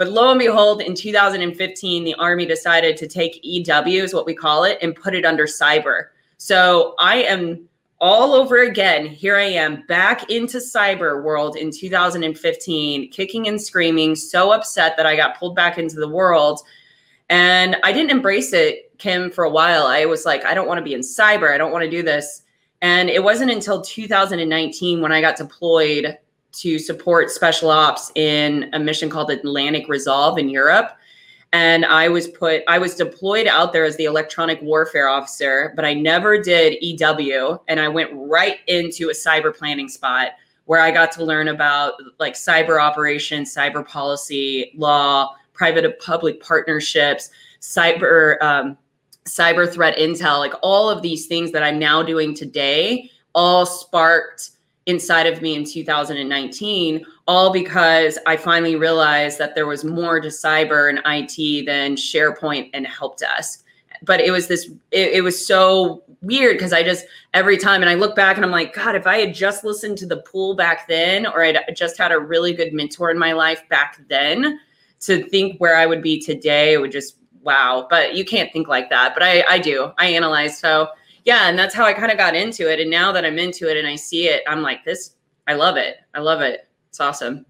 But 0.00 0.12
lo 0.12 0.30
and 0.30 0.38
behold, 0.38 0.80
in 0.80 0.94
2015, 0.94 2.04
the 2.04 2.14
Army 2.14 2.46
decided 2.46 2.96
to 2.96 3.06
take 3.06 3.38
EW, 3.42 4.02
is 4.02 4.14
what 4.14 4.24
we 4.24 4.34
call 4.34 4.64
it, 4.64 4.78
and 4.80 4.96
put 4.96 5.14
it 5.14 5.26
under 5.26 5.44
cyber. 5.44 6.04
So 6.38 6.94
I 6.98 7.16
am 7.16 7.68
all 8.00 8.32
over 8.32 8.62
again. 8.62 9.04
Here 9.04 9.36
I 9.36 9.42
am 9.42 9.84
back 9.88 10.30
into 10.30 10.56
cyber 10.56 11.22
world 11.22 11.56
in 11.56 11.70
2015, 11.70 13.10
kicking 13.10 13.46
and 13.46 13.60
screaming, 13.60 14.14
so 14.16 14.52
upset 14.52 14.96
that 14.96 15.04
I 15.04 15.16
got 15.16 15.38
pulled 15.38 15.54
back 15.54 15.76
into 15.76 15.96
the 15.96 16.08
world. 16.08 16.60
And 17.28 17.76
I 17.84 17.92
didn't 17.92 18.10
embrace 18.10 18.54
it, 18.54 18.96
Kim, 18.96 19.30
for 19.30 19.44
a 19.44 19.50
while. 19.50 19.86
I 19.86 20.06
was 20.06 20.24
like, 20.24 20.46
I 20.46 20.54
don't 20.54 20.66
want 20.66 20.78
to 20.78 20.82
be 20.82 20.94
in 20.94 21.02
cyber. 21.02 21.52
I 21.52 21.58
don't 21.58 21.72
want 21.72 21.84
to 21.84 21.90
do 21.90 22.02
this. 22.02 22.40
And 22.80 23.10
it 23.10 23.22
wasn't 23.22 23.50
until 23.50 23.82
2019 23.82 25.02
when 25.02 25.12
I 25.12 25.20
got 25.20 25.36
deployed 25.36 26.16
to 26.52 26.78
support 26.78 27.30
special 27.30 27.70
ops 27.70 28.10
in 28.14 28.68
a 28.72 28.78
mission 28.78 29.08
called 29.08 29.30
Atlantic 29.30 29.88
Resolve 29.88 30.38
in 30.38 30.48
Europe. 30.48 30.96
And 31.52 31.84
I 31.84 32.08
was 32.08 32.28
put, 32.28 32.62
I 32.68 32.78
was 32.78 32.94
deployed 32.94 33.46
out 33.46 33.72
there 33.72 33.84
as 33.84 33.96
the 33.96 34.04
electronic 34.04 34.62
warfare 34.62 35.08
officer, 35.08 35.72
but 35.74 35.84
I 35.84 35.94
never 35.94 36.40
did 36.40 36.76
EW. 36.80 37.60
And 37.66 37.80
I 37.80 37.88
went 37.88 38.10
right 38.14 38.58
into 38.68 39.08
a 39.08 39.12
cyber 39.12 39.56
planning 39.56 39.88
spot 39.88 40.32
where 40.66 40.80
I 40.80 40.92
got 40.92 41.10
to 41.12 41.24
learn 41.24 41.48
about 41.48 41.94
like 42.20 42.34
cyber 42.34 42.80
operations, 42.80 43.52
cyber 43.52 43.86
policy, 43.86 44.72
law, 44.76 45.34
private 45.52 45.98
public 45.98 46.40
partnerships, 46.40 47.30
cyber, 47.60 48.40
um, 48.40 48.78
cyber 49.26 49.70
threat 49.70 49.96
intel, 49.98 50.38
like 50.38 50.54
all 50.62 50.88
of 50.88 51.02
these 51.02 51.26
things 51.26 51.50
that 51.52 51.62
I'm 51.62 51.78
now 51.78 52.02
doing 52.02 52.34
today 52.34 53.10
all 53.34 53.66
sparked 53.66 54.50
inside 54.90 55.26
of 55.26 55.40
me 55.40 55.54
in 55.54 55.64
2019, 55.64 57.06
all 57.26 57.52
because 57.52 58.18
I 58.26 58.36
finally 58.36 58.76
realized 58.76 59.38
that 59.38 59.54
there 59.54 59.66
was 59.66 59.84
more 59.84 60.20
to 60.20 60.28
cyber 60.28 60.90
and 60.90 61.00
IT 61.06 61.64
than 61.66 61.94
SharePoint 61.94 62.70
and 62.74 62.86
help 62.86 63.16
desk. 63.18 63.64
But 64.02 64.20
it 64.20 64.30
was 64.30 64.48
this, 64.48 64.70
it, 64.90 65.12
it 65.12 65.20
was 65.22 65.46
so 65.46 66.02
weird 66.22 66.56
because 66.56 66.72
I 66.72 66.82
just, 66.82 67.06
every 67.32 67.56
time, 67.56 67.82
and 67.82 67.90
I 67.90 67.94
look 67.94 68.16
back 68.16 68.36
and 68.36 68.44
I'm 68.44 68.50
like, 68.50 68.74
God, 68.74 68.96
if 68.96 69.06
I 69.06 69.18
had 69.18 69.34
just 69.34 69.62
listened 69.62 69.96
to 69.98 70.06
the 70.06 70.18
pool 70.18 70.54
back 70.54 70.88
then, 70.88 71.26
or 71.26 71.44
I'd 71.44 71.58
just 71.74 71.96
had 71.96 72.12
a 72.12 72.18
really 72.18 72.52
good 72.52 72.72
mentor 72.72 73.10
in 73.10 73.18
my 73.18 73.32
life 73.32 73.62
back 73.68 74.00
then 74.08 74.60
to 75.00 75.22
think 75.28 75.58
where 75.58 75.76
I 75.76 75.86
would 75.86 76.02
be 76.02 76.20
today, 76.20 76.74
it 76.74 76.80
would 76.80 76.92
just, 76.92 77.16
wow. 77.42 77.86
But 77.88 78.14
you 78.14 78.24
can't 78.24 78.52
think 78.52 78.68
like 78.68 78.90
that. 78.90 79.14
But 79.14 79.22
I, 79.22 79.44
I 79.48 79.58
do, 79.58 79.92
I 79.98 80.06
analyze. 80.06 80.58
So, 80.58 80.88
yeah, 81.30 81.48
and 81.48 81.56
that's 81.56 81.76
how 81.76 81.84
I 81.84 81.92
kind 81.92 82.10
of 82.10 82.18
got 82.18 82.34
into 82.34 82.68
it. 82.68 82.80
And 82.80 82.90
now 82.90 83.12
that 83.12 83.24
I'm 83.24 83.38
into 83.38 83.70
it 83.70 83.76
and 83.76 83.86
I 83.86 83.94
see 83.94 84.26
it, 84.26 84.42
I'm 84.48 84.62
like, 84.62 84.84
this, 84.84 85.14
I 85.46 85.54
love 85.54 85.76
it. 85.76 85.98
I 86.12 86.18
love 86.18 86.40
it. 86.40 86.66
It's 86.88 86.98
awesome. 86.98 87.46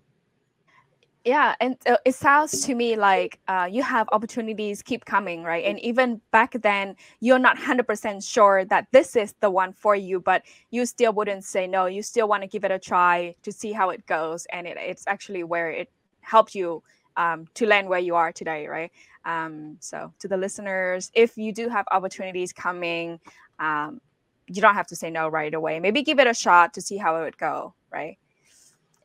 Yeah, 1.25 1.55
and 1.61 1.79
uh, 1.87 1.97
it 2.05 2.15
sounds 2.15 2.61
to 2.67 2.75
me 2.75 2.95
like 2.97 3.41
uh, 3.49 3.67
you 3.71 3.83
have 3.83 4.07
opportunities 4.13 4.83
keep 4.83 5.07
coming, 5.07 5.45
right? 5.45 5.65
And 5.65 5.81
even 5.81 6.21
back 6.31 6.61
then, 6.61 6.95
you're 7.21 7.39
not 7.39 7.57
100% 7.57 8.23
sure 8.23 8.67
that 8.67 8.87
this 8.93 9.17
is 9.17 9.35
the 9.41 9.51
one 9.51 9.73
for 9.73 9.97
you, 9.97 10.21
but 10.21 10.43
you 10.71 10.85
still 10.85 11.15
wouldn't 11.15 11.45
say 11.45 11.67
no. 11.67 11.87
You 11.87 12.03
still 12.03 12.29
want 12.29 12.43
to 12.43 12.49
give 12.49 12.65
it 12.65 12.71
a 12.71 12.79
try 12.79 13.35
to 13.45 13.51
see 13.51 13.73
how 13.73 13.89
it 13.89 14.05
goes. 14.05 14.47
And 14.53 14.67
it, 14.67 14.77
it's 14.79 15.05
actually 15.07 15.43
where 15.43 15.71
it 15.71 15.91
helped 16.21 16.55
you 16.55 16.83
um, 17.17 17.47
to 17.55 17.67
land 17.67 17.89
where 17.89 17.99
you 17.99 18.15
are 18.15 18.31
today, 18.33 18.67
right? 18.67 18.91
Um, 19.25 19.77
so, 19.81 20.13
to 20.21 20.29
the 20.29 20.37
listeners, 20.37 21.11
if 21.15 21.37
you 21.37 21.53
do 21.53 21.69
have 21.69 21.85
opportunities 21.91 22.53
coming, 22.53 23.21
um, 23.61 24.01
you 24.49 24.61
don't 24.61 24.75
have 24.75 24.89
to 24.89 24.97
say 24.97 25.11
no 25.11 25.29
right 25.29 25.55
away. 25.55 25.79
Maybe 25.79 26.03
give 26.03 26.19
it 26.19 26.27
a 26.27 26.35
shot 26.35 26.75
to 26.75 26.81
see 26.81 26.97
how 26.97 27.17
it 27.17 27.21
would 27.21 27.39
go, 27.39 27.75
right? 27.93 28.19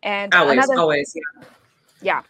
And 0.02 0.34
always, 0.34 0.58
another, 0.58 0.80
always, 0.80 1.16
yeah. 1.16 1.48
yeah. 2.02 2.22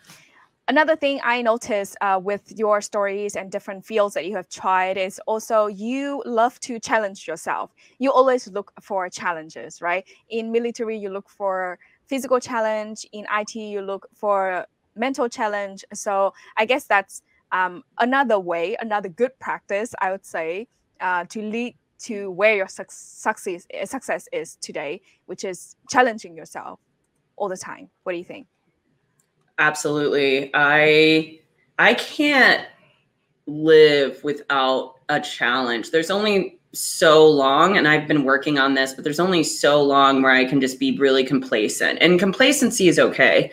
another 0.68 0.96
thing 0.96 1.20
I 1.24 1.42
noticed 1.42 1.96
uh, 2.02 2.20
with 2.22 2.52
your 2.58 2.82
stories 2.82 3.36
and 3.36 3.52
different 3.52 3.86
fields 3.86 4.16
that 4.16 4.26
you 4.26 4.36
have 4.36 4.50
tried 4.50 4.98
is 4.98 5.22
also 5.28 5.68
you 5.68 6.22
love 6.26 6.60
to 6.62 6.80
challenge 6.80 7.28
yourself. 7.28 7.72
You 8.00 8.12
always 8.12 8.48
look 8.50 8.74
for 8.82 9.10
challenges, 9.10 9.82
right? 9.82 10.06
In 10.30 10.52
military, 10.52 10.98
you 10.98 11.10
look 11.10 11.30
for 11.30 11.80
physical 12.08 12.40
challenge. 12.40 13.06
In 13.14 13.26
IT, 13.32 13.56
you 13.56 13.82
look 13.82 14.08
for 14.14 14.66
mental 14.96 15.30
challenge. 15.30 15.86
So 15.94 16.34
I 16.58 16.66
guess 16.66 16.86
that's 16.86 17.22
um, 17.52 17.84
another 18.00 18.40
way, 18.40 18.76
another 18.82 19.10
good 19.10 19.38
practice, 19.40 19.94
I 20.02 20.12
would 20.12 20.26
say, 20.26 20.68
uh, 21.00 21.26
to 21.26 21.42
lead 21.42 21.76
to 22.00 22.32
where 22.32 22.56
your 22.56 22.68
su- 22.68 22.84
success 22.90 23.66
eh, 23.72 23.86
success 23.86 24.28
is 24.32 24.56
today, 24.58 25.02
which 25.26 25.44
is 25.44 25.76
challenging 25.90 26.36
yourself 26.36 26.80
all 27.36 27.50
the 27.50 27.58
time. 27.58 27.90
What 28.04 28.14
do 28.14 28.18
you 28.18 28.24
think? 28.24 28.48
Absolutely. 29.58 30.52
I 30.54 31.40
I 31.80 31.94
can't 31.96 32.68
live 33.48 34.24
without 34.24 34.96
a 35.10 35.20
challenge. 35.20 35.92
There's 35.92 36.12
only 36.12 36.60
so 36.74 37.26
long 37.28 37.78
and 37.78 37.88
I've 37.88 38.08
been 38.08 38.24
working 38.24 38.60
on 38.60 38.74
this, 38.74 38.94
but 38.94 39.04
there's 39.04 39.20
only 39.20 39.44
so 39.44 39.82
long 39.82 40.22
where 40.22 40.32
I 40.32 40.46
can 40.46 40.60
just 40.60 40.80
be 40.80 40.98
really 40.98 41.24
complacent. 41.24 42.00
And 42.02 42.20
complacency 42.20 42.88
is 42.88 43.00
okay. 43.00 43.52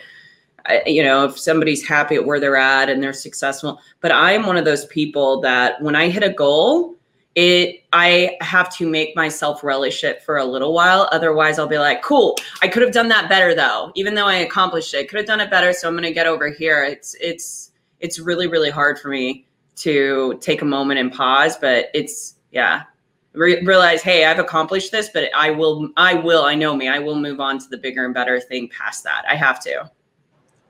I, 0.65 0.81
you 0.85 1.03
know, 1.03 1.25
if 1.25 1.37
somebody's 1.37 1.85
happy 1.85 2.15
at 2.15 2.25
where 2.25 2.39
they're 2.39 2.55
at 2.55 2.89
and 2.89 3.03
they're 3.03 3.13
successful, 3.13 3.79
but 4.01 4.11
I'm 4.11 4.45
one 4.45 4.57
of 4.57 4.65
those 4.65 4.85
people 4.85 5.41
that 5.41 5.81
when 5.81 5.95
I 5.95 6.09
hit 6.09 6.23
a 6.23 6.29
goal, 6.29 6.95
it 7.35 7.83
i 7.93 8.37
have 8.41 8.75
to 8.75 8.87
make 8.87 9.15
myself 9.15 9.63
relish 9.63 10.03
it 10.03 10.21
for 10.21 10.37
a 10.37 10.45
little 10.45 10.73
while. 10.73 11.09
Otherwise 11.11 11.57
i'll 11.57 11.67
be 11.67 11.79
like 11.79 12.01
cool 12.03 12.37
i 12.61 12.67
could 12.67 12.83
have 12.83 12.91
done 12.91 13.07
that 13.07 13.27
better 13.27 13.55
though. 13.55 13.91
Even 13.95 14.13
though 14.13 14.27
i 14.27 14.35
accomplished 14.35 14.93
it 14.93 15.09
could 15.09 15.17
have 15.17 15.25
done 15.25 15.39
it 15.39 15.49
better 15.49 15.73
so 15.73 15.87
i'm 15.87 15.95
going 15.95 16.03
to 16.03 16.13
get 16.13 16.27
over 16.27 16.49
here. 16.49 16.83
It's 16.83 17.15
it's 17.19 17.71
it's 17.99 18.19
really 18.19 18.47
really 18.47 18.69
hard 18.69 18.99
for 18.99 19.09
me 19.09 19.47
to 19.77 20.37
take 20.41 20.61
a 20.61 20.65
moment 20.65 20.99
and 20.99 21.11
pause 21.11 21.57
but 21.57 21.87
it's 21.93 22.35
yeah. 22.51 22.83
Re- 23.33 23.63
realize 23.65 24.03
hey 24.03 24.25
i've 24.25 24.37
accomplished 24.37 24.91
this 24.91 25.09
but 25.11 25.31
i 25.35 25.49
will 25.49 25.89
i 25.97 26.13
will 26.13 26.43
i 26.43 26.53
know 26.53 26.75
me 26.75 26.87
i 26.87 26.99
will 26.99 27.15
move 27.19 27.39
on 27.39 27.57
to 27.57 27.67
the 27.67 27.77
bigger 27.77 28.05
and 28.05 28.13
better 28.13 28.39
thing 28.39 28.69
past 28.69 29.03
that. 29.05 29.25
I 29.27 29.35
have 29.35 29.59
to. 29.61 29.89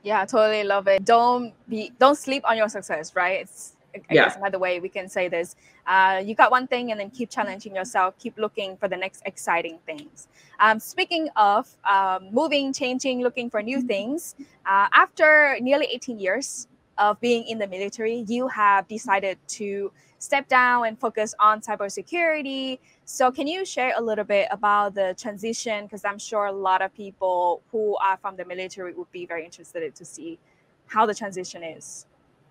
Yeah 0.01 0.23
totally 0.23 0.63
love 0.63 0.87
it. 0.87 1.03
Don't 1.03 1.53
be 1.67 1.91
don't 1.99 2.17
sleep 2.17 2.43
on 2.47 2.55
your 2.55 2.69
success 2.69 3.17
right? 3.17 3.41
It's 3.41 3.75
I 3.95 3.99
yeah. 4.09 4.25
guess 4.25 4.35
another 4.37 4.59
way 4.59 4.79
we 4.79 4.89
can 4.89 5.07
say 5.07 5.27
this. 5.27 5.55
Uh, 5.85 6.21
you 6.23 6.35
got 6.35 6.51
one 6.51 6.67
thing 6.67 6.91
and 6.91 6.99
then 6.99 7.09
keep 7.09 7.29
challenging 7.29 7.75
yourself, 7.75 8.15
keep 8.17 8.37
looking 8.37 8.77
for 8.77 8.87
the 8.87 8.97
next 8.97 9.21
exciting 9.25 9.79
things. 9.85 10.27
Um, 10.59 10.79
speaking 10.79 11.29
of 11.35 11.69
um, 11.89 12.29
moving, 12.31 12.73
changing, 12.73 13.21
looking 13.21 13.49
for 13.49 13.61
new 13.61 13.81
things, 13.81 14.35
uh, 14.65 14.87
after 14.93 15.57
nearly 15.61 15.87
18 15.91 16.19
years 16.19 16.67
of 16.97 17.19
being 17.19 17.47
in 17.47 17.57
the 17.57 17.67
military, 17.67 18.25
you 18.27 18.47
have 18.47 18.87
decided 18.87 19.37
to 19.47 19.91
step 20.19 20.47
down 20.47 20.87
and 20.87 20.97
focus 20.99 21.35
on 21.39 21.59
cybersecurity. 21.59 22.79
So, 23.05 23.31
can 23.31 23.47
you 23.47 23.65
share 23.65 23.93
a 23.97 24.01
little 24.01 24.23
bit 24.23 24.47
about 24.51 24.95
the 24.95 25.15
transition? 25.17 25.85
Because 25.85 26.05
I'm 26.05 26.19
sure 26.19 26.45
a 26.45 26.51
lot 26.51 26.81
of 26.81 26.93
people 26.93 27.61
who 27.71 27.97
are 27.97 28.17
from 28.17 28.35
the 28.37 28.45
military 28.45 28.93
would 28.93 29.11
be 29.11 29.25
very 29.25 29.43
interested 29.43 29.93
to 29.93 30.05
see 30.05 30.39
how 30.85 31.05
the 31.05 31.15
transition 31.15 31.63
is 31.63 32.05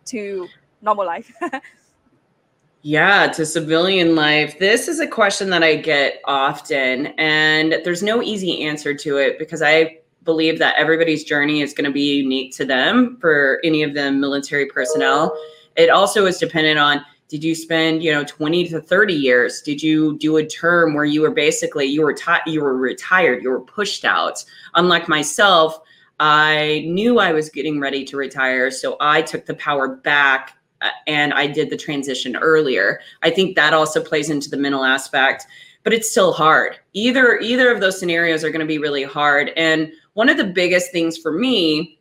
to 0.07 0.49
normal 0.83 1.07
life? 1.07 1.33
yeah, 2.83 3.29
to 3.29 3.47
civilian 3.47 4.15
life. 4.15 4.59
This 4.59 4.89
is 4.89 5.01
a 5.01 5.07
question 5.07 5.49
that 5.51 5.63
I 5.63 5.77
get 5.77 6.21
often, 6.25 7.07
and 7.19 7.77
there's 7.85 8.03
no 8.03 8.23
easy 8.23 8.63
answer 8.63 8.93
to 8.95 9.17
it 9.17 9.39
because 9.39 9.63
I 9.63 9.99
believe 10.25 10.59
that 10.59 10.75
everybody's 10.77 11.25
journey 11.25 11.63
is 11.63 11.73
going 11.73 11.85
to 11.85 11.93
be 11.93 12.17
unique 12.17 12.55
to 12.57 12.65
them 12.65 13.17
for 13.21 13.61
any 13.65 13.83
of 13.83 13.95
the 13.95 14.13
military 14.13 14.67
personnel. 14.67 15.37
It 15.77 15.91
also 15.91 16.27
is 16.27 16.39
dependent 16.39 16.79
on 16.79 17.05
did 17.33 17.43
you 17.43 17.55
spend 17.55 18.03
you 18.03 18.13
know 18.13 18.23
20 18.25 18.69
to 18.69 18.79
30 18.79 19.15
years 19.15 19.63
did 19.63 19.83
you 19.83 20.19
do 20.19 20.37
a 20.37 20.47
term 20.47 20.93
where 20.93 21.07
you 21.07 21.23
were 21.23 21.31
basically 21.31 21.87
you 21.87 22.03
were 22.03 22.13
ti- 22.13 22.45
you 22.47 22.61
were 22.61 22.77
retired 22.77 23.43
you 23.43 23.49
were 23.49 23.61
pushed 23.61 24.05
out 24.05 24.45
unlike 24.75 25.09
myself 25.09 25.81
i 26.21 26.85
knew 26.87 27.19
i 27.19 27.33
was 27.33 27.49
getting 27.49 27.81
ready 27.81 28.05
to 28.05 28.19
retire 28.19 28.71
so 28.71 28.99
i 29.01 29.23
took 29.23 29.47
the 29.47 29.55
power 29.55 29.97
back 29.97 30.59
Uh, 30.83 30.91
and 31.07 31.33
I 31.33 31.47
did 31.47 31.71
the 31.71 31.77
transition 31.77 32.37
earlier. 32.37 33.01
I 33.23 33.31
think 33.31 33.57
that 33.57 33.73
also 33.73 34.03
plays 34.03 34.31
into 34.31 34.51
the 34.51 34.57
mental 34.57 34.85
aspect, 34.85 35.47
but 35.85 35.93
it's 35.93 36.11
still 36.11 36.33
hard. 36.33 36.79
Either 36.93 37.39
either 37.39 37.73
of 37.73 37.81
those 37.81 37.99
scenarios 37.99 38.45
are 38.45 38.51
going 38.51 38.61
to 38.61 38.67
be 38.67 38.79
really 38.79 39.05
hard. 39.05 39.53
And 39.57 39.93
one 40.15 40.29
of 40.29 40.37
the 40.37 40.45
biggest 40.45 40.93
things 40.93 41.17
for 41.17 41.33
me 41.33 41.99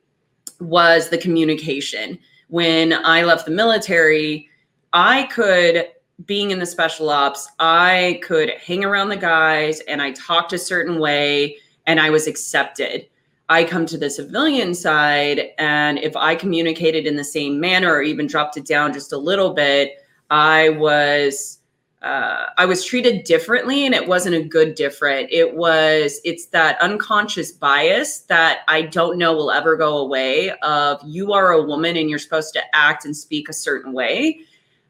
was 0.60 1.10
the 1.10 1.18
communication. 1.18 2.20
When 2.50 2.94
I 2.94 3.24
left 3.24 3.46
the 3.46 3.52
military, 3.52 4.50
I 4.94 5.24
could 5.32 5.88
being 6.26 6.52
in 6.52 6.60
the 6.60 6.66
special 6.66 7.10
ops, 7.10 7.48
I 7.60 8.20
could 8.24 8.52
hang 8.52 8.84
around 8.84 9.10
the 9.10 9.18
guys 9.18 9.80
and 9.82 10.02
I 10.02 10.12
talked 10.12 10.54
a 10.54 10.58
certain 10.58 11.00
way 11.00 11.58
and 11.88 12.00
I 12.00 12.10
was 12.10 12.28
accepted. 12.28 13.08
I 13.52 13.66
come 13.66 13.86
to 13.88 13.98
the 13.98 14.10
civilian 14.10 14.74
side, 14.74 15.50
and 15.58 16.00
if 16.00 16.16
I 16.16 16.36
communicated 16.36 17.06
in 17.06 17.18
the 17.18 17.24
same 17.26 17.60
manner 17.60 17.92
or 17.92 18.02
even 18.02 18.26
dropped 18.26 18.56
it 18.56 18.66
down 18.66 18.94
just 18.94 19.12
a 19.12 19.18
little 19.18 19.54
bit, 19.54 19.92
I 20.30 20.70
was 20.70 21.60
uh, 22.02 22.46
I 22.58 22.66
was 22.66 22.86
treated 22.86 23.26
differently, 23.26 23.86
and 23.86 23.94
it 23.94 24.08
wasn't 24.08 24.36
a 24.36 24.42
good 24.42 24.76
different. 24.76 25.28
It 25.34 25.54
was 25.54 26.22
it's 26.24 26.46
that 26.48 26.80
unconscious 26.82 27.52
bias 27.52 28.20
that 28.30 28.60
I 28.70 28.84
don't 28.84 29.18
know 29.18 29.34
will 29.34 29.52
ever 29.52 29.76
go 29.76 29.98
away. 29.98 30.52
Of 30.62 31.02
you 31.06 31.34
are 31.34 31.52
a 31.52 31.62
woman 31.62 31.98
and 31.98 32.10
you're 32.10 32.20
supposed 32.20 32.54
to 32.54 32.64
act 32.74 33.04
and 33.04 33.16
speak 33.16 33.50
a 33.50 33.54
certain 33.54 33.92
way, 33.92 34.40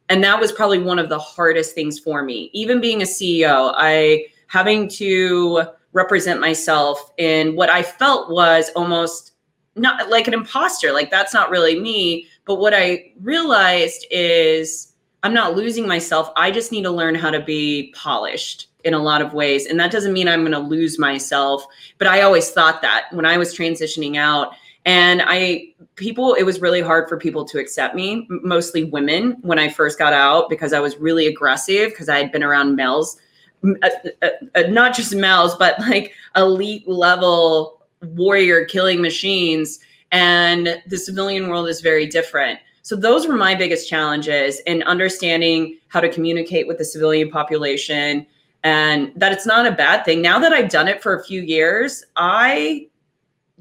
and 0.07 0.23
that 0.23 0.39
was 0.39 0.51
probably 0.51 0.77
one 0.77 0.99
of 0.99 1.09
the 1.09 1.17
hardest 1.17 1.73
things 1.73 1.97
for 1.97 2.21
me. 2.21 2.51
Even 2.53 2.79
being 2.79 3.01
a 3.01 3.05
CEO, 3.05 3.73
I 3.75 4.27
having 4.45 4.87
to 4.89 5.63
represent 5.93 6.39
myself 6.39 7.11
in 7.17 7.55
what 7.55 7.69
I 7.69 7.83
felt 7.83 8.31
was 8.31 8.69
almost 8.75 9.33
not 9.75 10.09
like 10.09 10.27
an 10.27 10.33
imposter. 10.33 10.91
Like 10.91 11.11
that's 11.11 11.33
not 11.33 11.49
really 11.49 11.79
me. 11.79 12.27
But 12.45 12.55
what 12.55 12.73
I 12.73 13.11
realized 13.21 14.05
is 14.11 14.93
I'm 15.23 15.33
not 15.33 15.55
losing 15.55 15.87
myself. 15.87 16.31
I 16.35 16.51
just 16.51 16.71
need 16.71 16.83
to 16.83 16.91
learn 16.91 17.15
how 17.15 17.29
to 17.29 17.39
be 17.39 17.93
polished 17.95 18.67
in 18.83 18.93
a 18.93 18.99
lot 18.99 19.21
of 19.21 19.33
ways. 19.33 19.67
And 19.67 19.79
that 19.79 19.91
doesn't 19.91 20.13
mean 20.13 20.27
I'm 20.27 20.41
going 20.41 20.51
to 20.51 20.59
lose 20.59 20.97
myself. 20.97 21.65
But 21.97 22.07
I 22.07 22.21
always 22.21 22.49
thought 22.49 22.81
that 22.81 23.07
when 23.11 23.25
I 23.25 23.37
was 23.37 23.55
transitioning 23.55 24.17
out. 24.17 24.53
And 24.83 25.21
I, 25.23 25.75
people, 25.95 26.33
it 26.33 26.43
was 26.43 26.59
really 26.59 26.81
hard 26.81 27.07
for 27.07 27.15
people 27.15 27.45
to 27.45 27.59
accept 27.59 27.93
me, 27.93 28.27
mostly 28.29 28.83
women, 28.83 29.37
when 29.41 29.59
I 29.59 29.69
first 29.69 29.99
got 29.99 30.11
out 30.11 30.49
because 30.49 30.73
I 30.73 30.79
was 30.79 30.97
really 30.97 31.27
aggressive 31.27 31.91
because 31.91 32.09
I 32.09 32.17
had 32.17 32.31
been 32.31 32.41
around 32.41 32.75
males 32.75 33.17
uh, 33.63 33.89
uh, 34.21 34.29
uh, 34.55 34.61
not 34.69 34.95
just 34.95 35.13
males, 35.13 35.55
but 35.55 35.79
like 35.79 36.13
elite 36.35 36.87
level 36.87 37.81
warrior 38.01 38.65
killing 38.65 39.01
machines. 39.01 39.79
And 40.11 40.81
the 40.87 40.97
civilian 40.97 41.47
world 41.47 41.69
is 41.69 41.81
very 41.81 42.05
different. 42.05 42.59
So 42.81 42.95
those 42.95 43.27
were 43.27 43.35
my 43.35 43.55
biggest 43.55 43.87
challenges 43.87 44.59
in 44.61 44.83
understanding 44.83 45.77
how 45.87 45.99
to 45.99 46.09
communicate 46.09 46.67
with 46.67 46.79
the 46.79 46.85
civilian 46.85 47.29
population 47.29 48.25
and 48.63 49.11
that 49.15 49.31
it's 49.31 49.45
not 49.45 49.65
a 49.65 49.71
bad 49.71 50.03
thing. 50.03 50.21
Now 50.21 50.39
that 50.39 50.51
I've 50.51 50.69
done 50.69 50.87
it 50.87 51.01
for 51.01 51.15
a 51.15 51.23
few 51.23 51.41
years, 51.41 52.03
I 52.15 52.87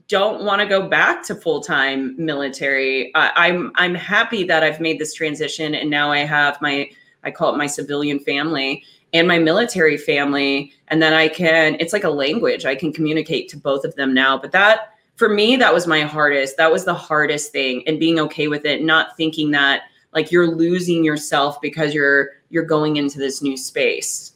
don't 0.09 0.45
want 0.45 0.61
to 0.61 0.67
go 0.67 0.89
back 0.89 1.23
to 1.25 1.35
full-time 1.35 2.15
military. 2.19 3.15
I, 3.15 3.31
I'm 3.49 3.71
I'm 3.77 3.95
happy 3.95 4.45
that 4.45 4.63
I've 4.63 4.81
made 4.81 4.99
this 4.99 5.15
transition 5.15 5.75
and 5.75 5.89
now 5.89 6.11
I 6.11 6.19
have 6.19 6.61
my 6.61 6.91
I 7.23 7.31
call 7.31 7.55
it 7.55 7.59
my 7.59 7.67
civilian 7.67 8.19
family 8.19 8.83
and 9.13 9.27
my 9.27 9.39
military 9.39 9.97
family 9.97 10.73
and 10.89 11.03
then 11.03 11.13
i 11.13 11.29
can 11.29 11.77
it's 11.81 11.93
like 11.93 12.05
a 12.05 12.11
language. 12.11 12.65
I 12.65 12.75
can 12.75 12.93
communicate 12.93 13.49
to 13.51 13.57
both 13.57 13.85
of 13.85 13.95
them 13.97 14.15
now 14.15 14.39
but 14.39 14.53
that 14.53 14.95
for 15.17 15.29
me 15.29 15.57
that 15.57 15.75
was 15.75 15.87
my 15.87 16.01
hardest. 16.01 16.57
That 16.57 16.73
was 16.73 16.87
the 16.87 16.95
hardest 16.95 17.53
thing 17.53 17.87
and 17.87 18.01
being 18.01 18.19
okay 18.21 18.49
with 18.49 18.65
it 18.65 18.83
not 18.83 19.17
thinking 19.19 19.51
that 19.51 19.83
like 20.15 20.33
you're 20.33 20.47
losing 20.47 21.05
yourself 21.05 21.61
because 21.61 21.93
you're 21.93 22.31
you're 22.49 22.65
going 22.65 22.97
into 22.97 23.19
this 23.19 23.43
new 23.43 23.57
space. 23.57 24.33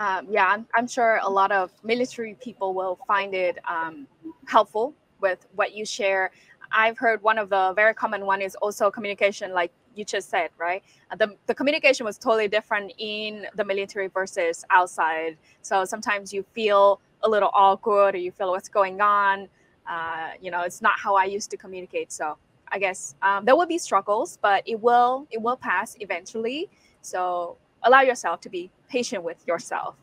Um, 0.00 0.26
yeah 0.30 0.46
I'm, 0.46 0.66
I'm, 0.74 0.88
sure 0.88 1.20
a 1.22 1.28
lot 1.28 1.52
of 1.52 1.70
military 1.84 2.34
people 2.42 2.72
will 2.72 2.98
find 3.06 3.34
it 3.34 3.58
um, 3.68 4.06
helpful 4.46 4.94
with 5.20 5.46
what 5.54 5.74
you 5.74 5.84
share. 5.84 6.30
I've 6.72 6.96
heard 6.96 7.22
one 7.22 7.36
of 7.36 7.50
the 7.50 7.74
very 7.76 7.92
common 7.92 8.24
one 8.24 8.40
is 8.40 8.54
also 8.56 8.90
communication 8.90 9.52
like 9.52 9.72
you 9.94 10.04
just 10.04 10.30
said, 10.30 10.50
right? 10.58 10.82
Uh, 11.10 11.16
the, 11.16 11.34
the 11.46 11.54
communication 11.54 12.06
was 12.06 12.18
totally 12.18 12.48
different 12.48 12.92
in 12.98 13.46
the 13.56 13.64
military 13.64 14.08
versus 14.08 14.64
outside. 14.70 15.36
So 15.62 15.84
sometimes 15.84 16.32
you 16.32 16.44
feel 16.54 17.00
a 17.22 17.28
little 17.28 17.50
awkward 17.52 18.14
or 18.14 18.18
you 18.18 18.32
feel 18.32 18.50
what's 18.50 18.68
going 18.68 19.00
on. 19.00 19.48
Uh, 19.88 20.30
you 20.40 20.50
know, 20.50 20.62
it's 20.62 20.80
not 20.80 20.98
how 20.98 21.16
I 21.16 21.24
used 21.24 21.50
to 21.50 21.56
communicate. 21.56 22.12
So 22.12 22.36
I 22.68 22.78
guess 22.78 23.14
um, 23.22 23.44
there 23.44 23.56
will 23.56 23.66
be 23.66 23.78
struggles, 23.78 24.38
but 24.40 24.62
it 24.66 24.80
will 24.80 25.26
it 25.30 25.42
will 25.42 25.56
pass 25.56 25.96
eventually. 26.00 26.68
So 27.02 27.56
allow 27.82 28.02
yourself 28.02 28.40
to 28.42 28.48
be 28.48 28.70
patient 28.88 29.22
with 29.24 29.44
yourself. 29.46 29.96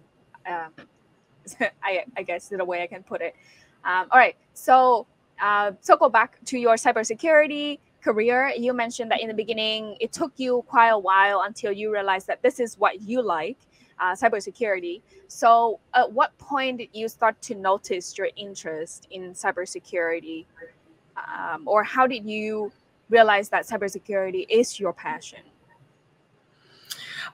Um, 0.46 0.72
I, 1.84 2.04
I 2.18 2.24
guess 2.24 2.52
is 2.52 2.58
the 2.58 2.66
way 2.66 2.84
I 2.84 2.88
can 2.88 3.04
put 3.04 3.22
it. 3.22 3.36
Um, 3.86 4.08
all 4.12 4.20
right. 4.20 4.36
So 4.54 5.08
uh, 5.42 5.72
circle 5.82 6.10
back 6.10 6.44
to 6.46 6.58
your 6.60 6.76
cybersecurity 6.76 7.80
career. 8.08 8.54
You 8.58 8.72
mentioned 8.74 9.12
that 9.12 9.20
in 9.22 9.28
the 9.28 9.34
beginning, 9.34 9.98
it 10.00 10.14
took 10.14 10.32
you 10.38 10.64
quite 10.68 10.90
a 10.90 10.98
while 10.98 11.42
until 11.42 11.74
you 11.74 11.92
realized 11.92 12.28
that 12.28 12.42
this 12.42 12.58
is 12.60 12.78
what 12.78 13.02
you 13.02 13.22
like, 13.22 13.58
uh, 14.00 14.14
cybersecurity. 14.14 15.02
So, 15.28 15.80
at 15.94 16.10
what 16.10 16.38
point 16.38 16.78
did 16.78 16.90
you 16.94 17.10
start 17.10 17.42
to 17.44 17.56
notice 17.56 18.18
your 18.18 18.30
interest 18.38 19.08
in 19.12 19.34
cybersecurity, 19.34 20.46
um, 21.18 21.64
or 21.66 21.84
how 21.84 22.08
did 22.08 22.26
you 22.26 22.72
realize 23.10 23.50
that 23.50 23.68
cybersecurity 23.68 24.46
is 24.50 24.80
your 24.80 24.94
passion? 24.94 25.40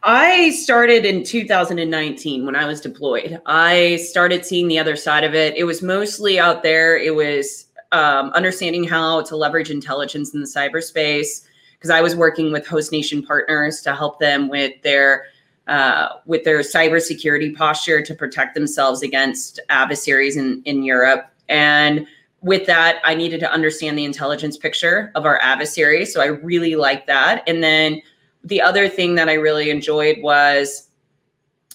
I 0.01 0.49
started 0.49 1.05
in 1.05 1.23
2019 1.23 2.45
when 2.45 2.55
I 2.55 2.65
was 2.65 2.81
deployed. 2.81 3.39
I 3.45 3.97
started 3.97 4.43
seeing 4.43 4.67
the 4.67 4.79
other 4.79 4.95
side 4.95 5.23
of 5.23 5.35
it. 5.35 5.55
It 5.55 5.65
was 5.65 5.83
mostly 5.83 6.39
out 6.39 6.63
there. 6.63 6.97
It 6.97 7.13
was 7.13 7.67
um, 7.93 8.31
understanding 8.31 8.83
how 8.83 9.21
to 9.21 9.35
leverage 9.35 9.69
intelligence 9.71 10.33
in 10.33 10.41
the 10.41 10.47
cyberspace 10.47 11.45
because 11.73 11.89
I 11.89 12.01
was 12.01 12.15
working 12.15 12.51
with 12.51 12.65
host 12.65 12.91
nation 12.91 13.21
partners 13.23 13.81
to 13.81 13.93
help 13.95 14.19
them 14.19 14.49
with 14.49 14.81
their 14.81 15.25
uh, 15.67 16.09
with 16.25 16.43
their 16.43 16.59
cybersecurity 16.59 17.55
posture 17.55 18.01
to 18.01 18.13
protect 18.13 18.53
themselves 18.53 19.01
against 19.01 19.61
adversaries 19.69 20.35
in, 20.35 20.61
in 20.65 20.83
Europe. 20.83 21.29
And 21.47 22.05
with 22.41 22.65
that, 22.65 22.99
I 23.05 23.15
needed 23.15 23.39
to 23.41 23.51
understand 23.51 23.97
the 23.97 24.03
intelligence 24.03 24.57
picture 24.57 25.09
of 25.15 25.25
our 25.25 25.39
adversaries. 25.41 26.13
So 26.13 26.21
I 26.21 26.25
really 26.25 26.75
liked 26.75 27.07
that. 27.07 27.43
And 27.47 27.63
then 27.63 28.01
the 28.43 28.61
other 28.61 28.89
thing 28.89 29.15
that 29.15 29.29
I 29.29 29.33
really 29.33 29.69
enjoyed 29.69 30.21
was, 30.21 30.89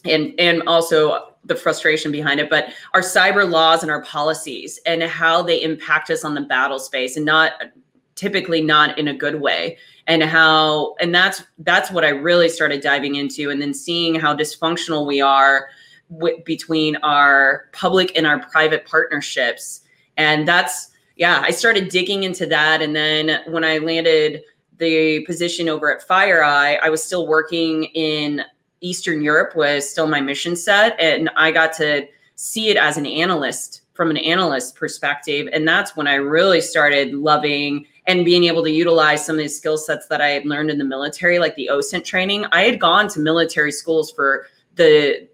and 0.05 0.35
and 0.39 0.63
also 0.67 1.28
the 1.45 1.57
frustration 1.57 2.13
behind 2.13 2.41
it, 2.41 2.51
but 2.51 2.73
our 2.95 3.01
cyber 3.01 3.49
laws 3.49 3.83
and 3.83 3.91
our 3.91 4.03
policies 4.03 4.79
and 4.87 5.03
how 5.03 5.43
they 5.43 5.63
impact 5.63 6.11
us 6.11 6.25
on 6.25 6.35
the 6.35 6.41
battle 6.43 6.79
space, 6.79 7.17
and 7.17 7.25
not 7.25 7.53
typically 8.19 8.61
not 8.61 8.99
in 8.99 9.09
a 9.09 9.15
good 9.15 9.41
way. 9.41 9.79
And 10.09 10.23
how 10.23 10.97
and 11.01 11.15
that's 11.15 11.43
that's 11.59 11.91
what 11.91 12.05
i 12.05 12.09
really 12.09 12.49
started 12.49 12.81
diving 12.81 13.15
into 13.15 13.51
and 13.51 13.63
then 13.63 13.73
seeing 13.73 14.15
how 14.15 14.35
dysfunctional 14.35 15.07
we 15.07 15.21
are 15.21 15.69
w- 16.11 16.43
between 16.45 16.97
our 16.97 17.69
public 17.73 18.17
and 18.17 18.27
our 18.27 18.41
private 18.41 18.87
partnerships. 18.87 19.83
And 20.17 20.49
that's 20.49 20.91
yeah 21.17 21.43
i 21.45 21.51
started 21.51 21.91
digging 21.91 22.25
into 22.25 22.47
that. 22.47 22.83
And 22.83 22.97
then 22.97 23.43
when 23.47 23.65
i 23.65 23.79
landed 23.79 24.43
the 24.79 25.25
position 25.25 25.69
over 25.69 25.95
at 25.95 26.07
FireEye, 26.07 26.81
I 26.81 26.89
was 26.89 27.03
still 27.03 27.27
working 27.27 27.85
in 27.85 28.43
Eastern 28.81 29.23
Europe 29.23 29.57
was 29.57 29.89
still 29.89 30.07
my 30.07 30.21
mission 30.21 30.57
set. 30.57 30.99
And 31.01 31.31
I 31.37 31.51
got 31.51 31.73
to 31.75 32.07
see 32.35 32.69
it 32.69 32.77
as 32.77 32.97
an 32.97 33.07
analyst 33.07 33.83
from 33.99 34.11
an 34.11 34.17
analyst 34.19 34.77
perspective. 34.77 35.49
And 35.53 35.67
that's 35.67 35.97
when 35.97 36.07
I 36.07 36.15
really 36.15 36.61
started 36.61 37.15
loving 37.15 37.85
and 38.07 38.25
being 38.25 38.45
able 38.45 38.63
to 38.63 38.71
utilize 38.71 39.27
some 39.27 39.35
of 39.35 39.41
these 39.41 39.57
skill 39.57 39.77
sets 39.77 40.07
that 40.07 40.21
I 40.21 40.29
had 40.29 40.47
learned 40.47 40.71
in 40.71 40.79
the 40.79 40.85
military, 40.85 41.41
like 41.41 41.57
the 41.57 41.69
OSINT 41.73 42.05
training. 42.05 42.47
I 42.53 42.63
had 42.63 42.79
gone 42.79 43.09
to 43.09 43.21
military 43.21 43.73
schools 43.73 44.13
for 44.13 44.47
the 44.77 45.29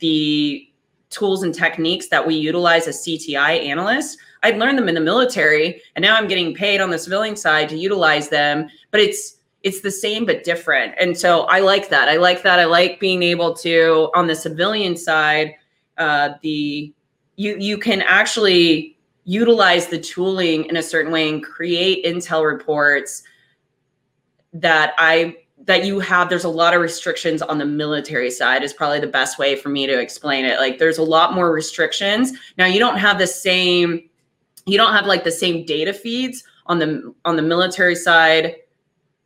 the 0.00 0.68
tools 1.08 1.42
and 1.42 1.54
techniques 1.54 2.08
that 2.08 2.26
we 2.26 2.34
utilize 2.34 2.86
as 2.86 3.02
CTI 3.02 3.64
analysts. 3.64 4.18
I'd 4.42 4.58
learned 4.58 4.76
them 4.76 4.88
in 4.88 4.94
the 4.94 5.00
military 5.00 5.80
and 5.94 6.02
now 6.02 6.16
I'm 6.16 6.28
getting 6.28 6.54
paid 6.54 6.80
on 6.80 6.90
the 6.90 6.98
civilian 6.98 7.36
side 7.36 7.68
to 7.70 7.78
utilize 7.78 8.28
them, 8.28 8.68
but 8.90 9.00
it's 9.00 9.36
it's 9.62 9.80
the 9.80 9.90
same 9.90 10.26
but 10.26 10.44
different. 10.44 10.94
And 11.00 11.16
so 11.16 11.42
I 11.42 11.60
like 11.60 11.88
that. 11.90 12.08
I 12.08 12.16
like 12.16 12.42
that. 12.42 12.58
I 12.58 12.64
like 12.64 12.98
being 12.98 13.22
able 13.22 13.54
to 13.56 14.10
on 14.14 14.26
the 14.26 14.34
civilian 14.34 14.96
side 14.96 15.54
uh 15.98 16.30
the 16.42 16.92
you 17.36 17.56
you 17.58 17.78
can 17.78 18.02
actually 18.02 18.96
utilize 19.24 19.86
the 19.86 19.98
tooling 19.98 20.64
in 20.64 20.76
a 20.76 20.82
certain 20.82 21.12
way 21.12 21.28
and 21.28 21.42
create 21.42 22.04
intel 22.04 22.44
reports 22.44 23.22
that 24.52 24.94
I 24.98 25.36
that 25.64 25.84
you 25.84 26.00
have 26.00 26.28
there's 26.28 26.44
a 26.44 26.48
lot 26.48 26.74
of 26.74 26.80
restrictions 26.80 27.40
on 27.40 27.58
the 27.58 27.64
military 27.64 28.30
side 28.30 28.62
is 28.62 28.72
probably 28.72 28.98
the 28.98 29.06
best 29.06 29.38
way 29.38 29.54
for 29.54 29.68
me 29.68 29.86
to 29.86 30.00
explain 30.00 30.44
it 30.44 30.58
like 30.58 30.78
there's 30.78 30.98
a 30.98 31.02
lot 31.04 31.34
more 31.34 31.52
restrictions 31.52 32.32
now 32.58 32.66
you 32.66 32.80
don't 32.80 32.98
have 32.98 33.18
the 33.18 33.26
same 33.26 34.08
you 34.66 34.76
don't 34.76 34.92
have 34.92 35.06
like 35.06 35.24
the 35.24 35.30
same 35.30 35.64
data 35.64 35.92
feeds 35.92 36.42
on 36.66 36.78
the 36.78 37.14
on 37.24 37.36
the 37.36 37.42
military 37.42 37.94
side 37.94 38.56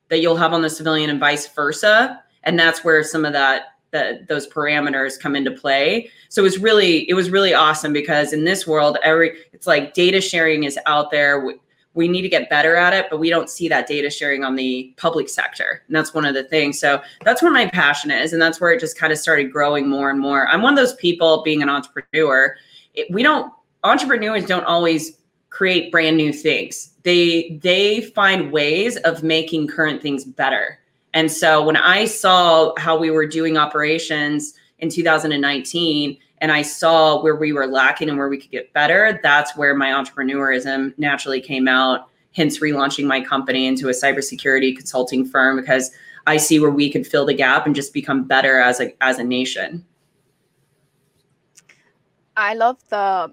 that 0.08 0.20
you'll 0.20 0.36
have 0.36 0.52
on 0.52 0.62
the 0.62 0.70
civilian 0.70 1.10
and 1.10 1.20
vice 1.20 1.46
versa. 1.48 2.22
And 2.44 2.58
that's 2.58 2.84
where 2.84 3.02
some 3.02 3.24
of 3.24 3.32
that 3.32 3.72
that 3.92 4.28
those 4.28 4.46
parameters 4.48 5.18
come 5.18 5.36
into 5.36 5.50
play. 5.50 6.10
So 6.28 6.42
it 6.42 6.44
was 6.44 6.58
really 6.58 7.08
it 7.08 7.14
was 7.14 7.30
really 7.30 7.54
awesome 7.54 7.92
because 7.92 8.32
in 8.32 8.44
this 8.44 8.66
world 8.66 8.98
every 9.02 9.38
it's 9.52 9.66
like 9.66 9.94
data 9.94 10.20
sharing 10.20 10.64
is 10.64 10.78
out 10.86 11.10
there. 11.10 11.40
We, 11.40 11.54
we 11.94 12.08
need 12.08 12.22
to 12.22 12.28
get 12.28 12.50
better 12.50 12.76
at 12.76 12.92
it 12.92 13.06
but 13.08 13.18
we 13.18 13.30
don't 13.30 13.48
see 13.48 13.68
that 13.68 13.86
data 13.86 14.10
sharing 14.10 14.44
on 14.44 14.54
the 14.54 14.92
public 14.96 15.28
sector. 15.28 15.82
And 15.86 15.96
that's 15.96 16.12
one 16.12 16.26
of 16.26 16.34
the 16.34 16.44
things. 16.44 16.78
So 16.78 17.00
that's 17.24 17.42
where 17.42 17.52
my 17.52 17.66
passion 17.68 18.10
is 18.10 18.32
and 18.32 18.42
that's 18.42 18.60
where 18.60 18.72
it 18.72 18.80
just 18.80 18.98
kind 18.98 19.12
of 19.12 19.18
started 19.18 19.52
growing 19.52 19.88
more 19.88 20.10
and 20.10 20.20
more. 20.20 20.46
I'm 20.48 20.62
one 20.62 20.74
of 20.74 20.76
those 20.78 20.94
people 20.96 21.42
being 21.42 21.62
an 21.62 21.68
entrepreneur 21.68 22.56
it, 22.96 23.10
we 23.10 23.22
don't 23.22 23.52
entrepreneurs 23.84 24.46
don't 24.46 24.64
always 24.64 25.18
create 25.56 25.90
brand 25.90 26.18
new 26.18 26.34
things. 26.34 26.90
They 27.02 27.58
they 27.62 28.02
find 28.02 28.52
ways 28.52 28.98
of 28.98 29.22
making 29.22 29.68
current 29.68 30.02
things 30.02 30.22
better. 30.22 30.78
And 31.14 31.32
so 31.32 31.64
when 31.64 31.78
I 31.78 32.04
saw 32.04 32.74
how 32.76 32.98
we 32.98 33.10
were 33.10 33.26
doing 33.26 33.56
operations 33.56 34.52
in 34.80 34.90
2019 34.90 36.18
and 36.42 36.52
I 36.52 36.60
saw 36.60 37.22
where 37.22 37.36
we 37.36 37.54
were 37.54 37.66
lacking 37.66 38.10
and 38.10 38.18
where 38.18 38.28
we 38.28 38.36
could 38.36 38.50
get 38.50 38.70
better, 38.74 39.18
that's 39.22 39.56
where 39.56 39.74
my 39.74 39.88
entrepreneurism 39.88 40.92
naturally 40.98 41.40
came 41.40 41.68
out, 41.68 42.10
hence 42.34 42.58
relaunching 42.58 43.06
my 43.06 43.22
company 43.22 43.66
into 43.66 43.88
a 43.88 43.92
cybersecurity 43.92 44.76
consulting 44.76 45.24
firm 45.24 45.56
because 45.56 45.90
I 46.26 46.36
see 46.36 46.60
where 46.60 46.70
we 46.70 46.92
could 46.92 47.06
fill 47.06 47.24
the 47.24 47.32
gap 47.32 47.64
and 47.64 47.74
just 47.74 47.94
become 47.94 48.24
better 48.24 48.60
as 48.60 48.78
a 48.78 48.92
as 49.02 49.18
a 49.18 49.24
nation. 49.24 49.86
I 52.36 52.52
love 52.52 52.76
the 52.90 53.32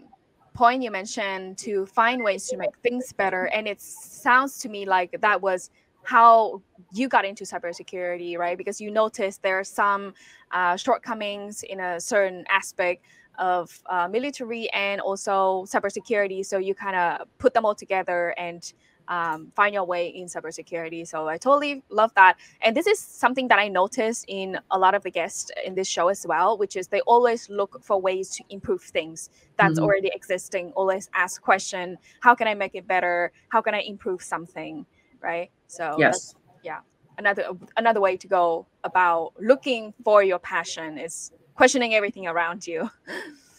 point 0.53 0.83
you 0.83 0.91
mentioned 0.91 1.57
to 1.57 1.85
find 1.85 2.23
ways 2.23 2.47
to 2.47 2.57
make 2.57 2.75
things 2.83 3.11
better 3.13 3.45
and 3.45 3.67
it 3.67 3.81
sounds 3.81 4.59
to 4.59 4.69
me 4.69 4.85
like 4.85 5.19
that 5.21 5.41
was 5.41 5.69
how 6.03 6.61
you 6.91 7.07
got 7.07 7.25
into 7.25 7.43
cybersecurity 7.43 8.37
right? 8.37 8.57
Because 8.57 8.79
you 8.79 8.91
noticed 8.91 9.41
there 9.41 9.59
are 9.59 9.63
some 9.63 10.13
uh, 10.51 10.75
shortcomings 10.75 11.63
in 11.63 11.79
a 11.79 11.99
certain 11.99 12.45
aspect 12.49 13.05
of 13.39 13.81
uh, 13.89 14.07
military 14.07 14.69
and 14.73 15.01
also 15.01 15.65
cybersecurity 15.67 16.45
so 16.45 16.57
you 16.57 16.75
kind 16.75 16.95
of 16.95 17.27
put 17.39 17.53
them 17.53 17.65
all 17.65 17.73
together 17.73 18.35
and 18.37 18.73
um, 19.07 19.51
find 19.55 19.73
your 19.73 19.83
way 19.83 20.07
in 20.07 20.25
cybersecurity. 20.25 21.07
So 21.07 21.27
I 21.27 21.37
totally 21.37 21.83
love 21.89 22.13
that. 22.15 22.37
And 22.61 22.75
this 22.75 22.87
is 22.87 22.99
something 22.99 23.47
that 23.49 23.59
I 23.59 23.67
noticed 23.67 24.25
in 24.27 24.59
a 24.71 24.79
lot 24.79 24.95
of 24.95 25.03
the 25.03 25.11
guests 25.11 25.51
in 25.65 25.75
this 25.75 25.87
show 25.87 26.07
as 26.07 26.25
well, 26.27 26.57
which 26.57 26.75
is 26.75 26.87
they 26.87 27.01
always 27.01 27.49
look 27.49 27.83
for 27.83 27.99
ways 27.99 28.29
to 28.37 28.43
improve 28.49 28.81
things 28.81 29.29
that's 29.57 29.75
mm-hmm. 29.75 29.83
already 29.83 30.11
existing. 30.13 30.71
Always 30.75 31.09
ask 31.13 31.41
question, 31.41 31.97
how 32.21 32.35
can 32.35 32.47
I 32.47 32.53
make 32.53 32.75
it 32.75 32.87
better? 32.87 33.31
How 33.49 33.61
can 33.61 33.73
I 33.73 33.81
improve 33.81 34.21
something? 34.21 34.85
Right. 35.21 35.51
So 35.67 35.95
yes, 35.97 36.35
yeah. 36.63 36.79
Another 37.17 37.45
another 37.77 38.01
way 38.01 38.17
to 38.17 38.27
go 38.27 38.65
about 38.83 39.33
looking 39.39 39.93
for 40.03 40.23
your 40.23 40.39
passion 40.39 40.97
is 40.97 41.31
questioning 41.55 41.93
everything 41.93 42.27
around 42.27 42.65
you. 42.65 42.89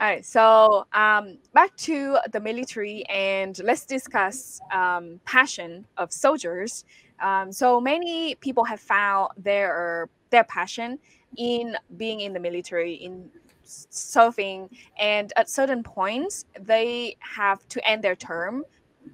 All 0.00 0.06
right, 0.06 0.24
so 0.24 0.86
um, 0.92 1.38
back 1.54 1.74
to 1.78 2.18
the 2.30 2.38
military, 2.38 3.04
and 3.06 3.58
let's 3.64 3.84
discuss 3.84 4.60
um, 4.72 5.18
passion 5.24 5.84
of 5.96 6.12
soldiers. 6.12 6.84
Um, 7.20 7.50
so 7.50 7.80
many 7.80 8.36
people 8.36 8.62
have 8.62 8.78
found 8.78 9.30
their 9.36 10.08
their 10.30 10.44
passion 10.44 11.00
in 11.36 11.76
being 11.96 12.20
in 12.20 12.32
the 12.32 12.38
military, 12.38 12.94
in 12.94 13.28
serving, 13.64 14.70
and 15.00 15.32
at 15.36 15.50
certain 15.50 15.82
points 15.82 16.44
they 16.60 17.16
have 17.18 17.66
to 17.68 17.84
end 17.88 18.04
their 18.04 18.14
term 18.14 18.64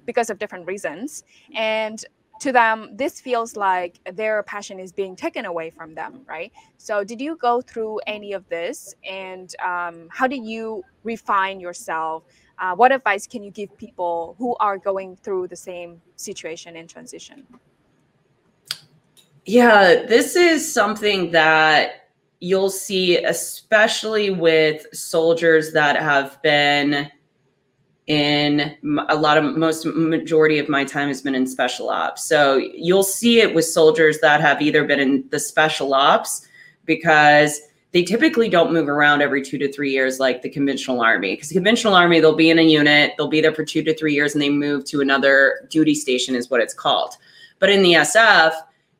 because 0.05 0.29
of 0.29 0.37
different 0.37 0.67
reasons. 0.67 1.23
And 1.55 2.05
to 2.39 2.51
them 2.51 2.89
this 2.93 3.21
feels 3.21 3.55
like 3.55 3.99
their 4.13 4.43
passion 4.43 4.79
is 4.79 4.91
being 4.91 5.15
taken 5.15 5.45
away 5.45 5.69
from 5.69 5.95
them 5.95 6.21
right? 6.27 6.51
So 6.77 7.03
did 7.03 7.21
you 7.21 7.35
go 7.37 7.61
through 7.61 7.99
any 8.07 8.33
of 8.33 8.47
this? 8.49 8.95
And 9.07 9.53
um, 9.63 10.07
how 10.11 10.27
did 10.27 10.43
you 10.45 10.83
refine 11.03 11.59
yourself? 11.59 12.23
Uh, 12.57 12.75
what 12.75 12.91
advice 12.91 13.27
can 13.27 13.43
you 13.43 13.51
give 13.51 13.75
people 13.77 14.35
who 14.37 14.55
are 14.59 14.77
going 14.77 15.17
through 15.17 15.47
the 15.47 15.55
same 15.55 16.01
situation 16.15 16.75
in 16.75 16.87
transition? 16.87 17.45
Yeah 19.45 20.03
this 20.05 20.35
is 20.35 20.71
something 20.71 21.31
that 21.31 22.09
you'll 22.39 22.69
see 22.69 23.23
especially 23.23 24.29
with 24.29 24.85
soldiers 24.93 25.71
that 25.73 25.95
have 26.01 26.41
been 26.41 27.09
in 28.07 28.77
a 29.09 29.15
lot 29.15 29.37
of 29.37 29.57
most 29.57 29.85
majority 29.85 30.59
of 30.59 30.69
my 30.69 30.83
time 30.83 31.07
has 31.07 31.21
been 31.21 31.33
in 31.33 31.47
special 31.47 31.89
ops. 31.89 32.23
So 32.23 32.57
you'll 32.57 33.03
see 33.03 33.39
it 33.39 33.55
with 33.55 33.65
soldiers 33.65 34.19
that 34.19 34.41
have 34.41 34.61
either 34.61 34.83
been 34.85 34.99
in 34.99 35.25
the 35.31 35.39
special 35.39 35.93
ops 35.93 36.47
because 36.85 37.59
they 37.93 38.03
typically 38.03 38.49
don't 38.49 38.73
move 38.73 38.89
around 38.89 39.21
every 39.21 39.41
two 39.41 39.57
to 39.57 39.71
three 39.71 39.91
years 39.91 40.19
like 40.19 40.41
the 40.41 40.49
conventional 40.49 41.01
army. 41.01 41.33
Because 41.33 41.49
the 41.49 41.55
conventional 41.55 41.95
army, 41.95 42.19
they'll 42.19 42.35
be 42.35 42.49
in 42.49 42.59
a 42.59 42.61
unit, 42.61 43.13
they'll 43.17 43.27
be 43.27 43.41
there 43.41 43.55
for 43.55 43.65
two 43.65 43.81
to 43.83 43.93
three 43.95 44.13
years, 44.13 44.33
and 44.33 44.41
they 44.41 44.49
move 44.49 44.85
to 44.85 45.01
another 45.01 45.65
duty 45.71 45.95
station, 45.95 46.35
is 46.35 46.49
what 46.49 46.61
it's 46.61 46.73
called. 46.73 47.15
But 47.59 47.69
in 47.69 47.81
the 47.81 47.93
SF, 47.93 48.53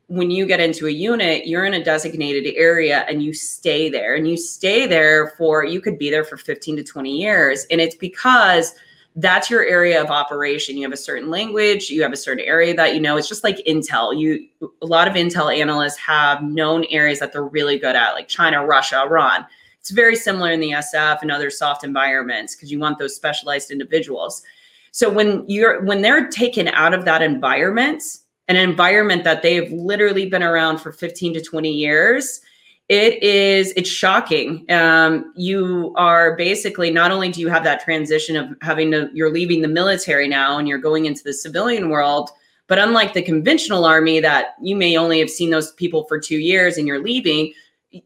when 0.08 0.30
you 0.30 0.46
get 0.46 0.60
into 0.60 0.86
a 0.86 0.90
unit, 0.90 1.46
you're 1.46 1.64
in 1.64 1.74
a 1.74 1.84
designated 1.84 2.54
area 2.56 3.04
and 3.08 3.22
you 3.22 3.34
stay 3.34 3.88
there. 3.88 4.14
And 4.14 4.28
you 4.28 4.36
stay 4.36 4.86
there 4.86 5.34
for, 5.36 5.64
you 5.64 5.80
could 5.80 5.98
be 5.98 6.10
there 6.10 6.24
for 6.24 6.36
15 6.36 6.76
to 6.76 6.84
20 6.84 7.10
years. 7.10 7.66
And 7.70 7.80
it's 7.80 7.96
because 7.96 8.74
that's 9.16 9.48
your 9.48 9.64
area 9.64 10.00
of 10.00 10.10
operation. 10.10 10.76
You 10.76 10.82
have 10.82 10.92
a 10.92 10.96
certain 10.96 11.30
language, 11.30 11.88
you 11.88 12.02
have 12.02 12.12
a 12.12 12.16
certain 12.16 12.44
area 12.44 12.74
that 12.76 12.94
you 12.94 13.00
know. 13.00 13.16
It's 13.16 13.28
just 13.28 13.42
like 13.42 13.56
Intel. 13.66 14.16
You 14.18 14.46
a 14.82 14.86
lot 14.86 15.08
of 15.08 15.14
Intel 15.14 15.54
analysts 15.54 15.96
have 15.96 16.42
known 16.42 16.84
areas 16.90 17.18
that 17.20 17.32
they're 17.32 17.44
really 17.44 17.78
good 17.78 17.96
at, 17.96 18.12
like 18.12 18.28
China, 18.28 18.64
Russia, 18.64 19.00
Iran. 19.00 19.46
It's 19.80 19.90
very 19.90 20.16
similar 20.16 20.52
in 20.52 20.60
the 20.60 20.72
SF 20.72 21.22
and 21.22 21.30
other 21.30 21.48
soft 21.48 21.82
environments 21.82 22.54
because 22.54 22.70
you 22.70 22.78
want 22.78 22.98
those 22.98 23.16
specialized 23.16 23.70
individuals. 23.70 24.42
So 24.90 25.08
when 25.08 25.44
you're 25.48 25.82
when 25.84 26.02
they're 26.02 26.28
taken 26.28 26.68
out 26.68 26.92
of 26.92 27.06
that 27.06 27.22
environment, 27.22 28.02
an 28.48 28.56
environment 28.56 29.24
that 29.24 29.42
they've 29.42 29.70
literally 29.72 30.26
been 30.26 30.42
around 30.42 30.78
for 30.78 30.92
15 30.92 31.34
to 31.34 31.40
20 31.40 31.70
years, 31.70 32.42
it 32.88 33.22
is 33.22 33.72
it's 33.76 33.90
shocking. 33.90 34.64
Um, 34.70 35.32
you 35.36 35.92
are 35.96 36.36
basically 36.36 36.90
not 36.90 37.10
only 37.10 37.30
do 37.30 37.40
you 37.40 37.48
have 37.48 37.64
that 37.64 37.80
transition 37.80 38.36
of 38.36 38.56
having 38.62 38.90
to 38.92 39.10
you're 39.12 39.32
leaving 39.32 39.62
the 39.62 39.68
military 39.68 40.28
now 40.28 40.58
and 40.58 40.68
you're 40.68 40.78
going 40.78 41.06
into 41.06 41.24
the 41.24 41.32
civilian 41.32 41.90
world 41.90 42.30
but 42.68 42.78
unlike 42.78 43.12
the 43.12 43.22
conventional 43.22 43.84
army 43.84 44.20
that 44.20 44.54
you 44.60 44.76
may 44.76 44.96
only 44.96 45.18
have 45.20 45.30
seen 45.30 45.50
those 45.50 45.72
people 45.72 46.04
for 46.04 46.18
two 46.18 46.38
years 46.38 46.76
and 46.76 46.86
you're 46.86 47.02
leaving 47.02 47.52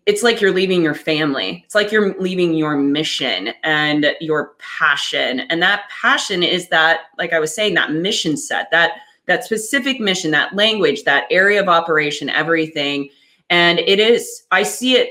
it's 0.06 0.22
like 0.22 0.40
you're 0.40 0.52
leaving 0.52 0.82
your 0.82 0.94
family. 0.94 1.62
It's 1.64 1.74
like 1.74 1.90
you're 1.90 2.18
leaving 2.20 2.54
your 2.54 2.76
mission 2.76 3.52
and 3.64 4.14
your 4.20 4.52
passion. 4.58 5.40
And 5.40 5.60
that 5.62 5.88
passion 5.88 6.42
is 6.42 6.68
that 6.68 7.00
like 7.18 7.32
i 7.32 7.40
was 7.40 7.54
saying 7.54 7.74
that 7.74 7.92
mission 7.92 8.36
set 8.36 8.70
that 8.70 8.92
that 9.26 9.44
specific 9.44 10.00
mission 10.00 10.30
that 10.32 10.54
language 10.54 11.04
that 11.04 11.24
area 11.30 11.60
of 11.60 11.68
operation 11.68 12.28
everything 12.28 13.08
and 13.50 13.80
it 13.80 13.98
is 13.98 14.44
i 14.50 14.62
see 14.62 14.96
it, 14.96 15.10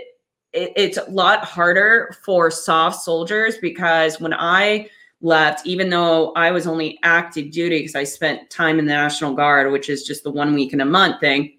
it 0.53 0.73
it's 0.75 0.97
a 0.97 1.09
lot 1.09 1.43
harder 1.45 2.15
for 2.23 2.49
soft 2.49 3.01
soldiers 3.01 3.57
because 3.57 4.19
when 4.19 4.33
i 4.33 4.89
left 5.21 5.65
even 5.67 5.89
though 5.89 6.31
i 6.33 6.49
was 6.49 6.65
only 6.65 6.97
active 7.03 7.51
duty 7.51 7.79
because 7.79 7.95
i 7.95 8.03
spent 8.03 8.49
time 8.49 8.79
in 8.79 8.85
the 8.85 8.93
national 8.93 9.33
guard 9.33 9.71
which 9.71 9.89
is 9.89 10.03
just 10.03 10.23
the 10.23 10.31
one 10.31 10.53
week 10.53 10.73
in 10.73 10.81
a 10.81 10.85
month 10.85 11.19
thing 11.19 11.53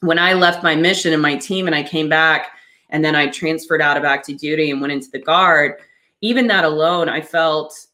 when 0.00 0.18
i 0.18 0.32
left 0.32 0.62
my 0.62 0.74
mission 0.74 1.12
and 1.12 1.22
my 1.22 1.36
team 1.36 1.66
and 1.66 1.76
i 1.76 1.82
came 1.82 2.08
back 2.08 2.48
and 2.90 3.04
then 3.04 3.14
i 3.14 3.28
transferred 3.28 3.82
out 3.82 3.96
of 3.96 4.04
active 4.04 4.38
duty 4.38 4.70
and 4.70 4.80
went 4.80 4.92
into 4.92 5.10
the 5.10 5.18
guard 5.18 5.74
even 6.22 6.46
that 6.46 6.64
alone 6.64 7.08
i 7.08 7.20
felt 7.20 7.86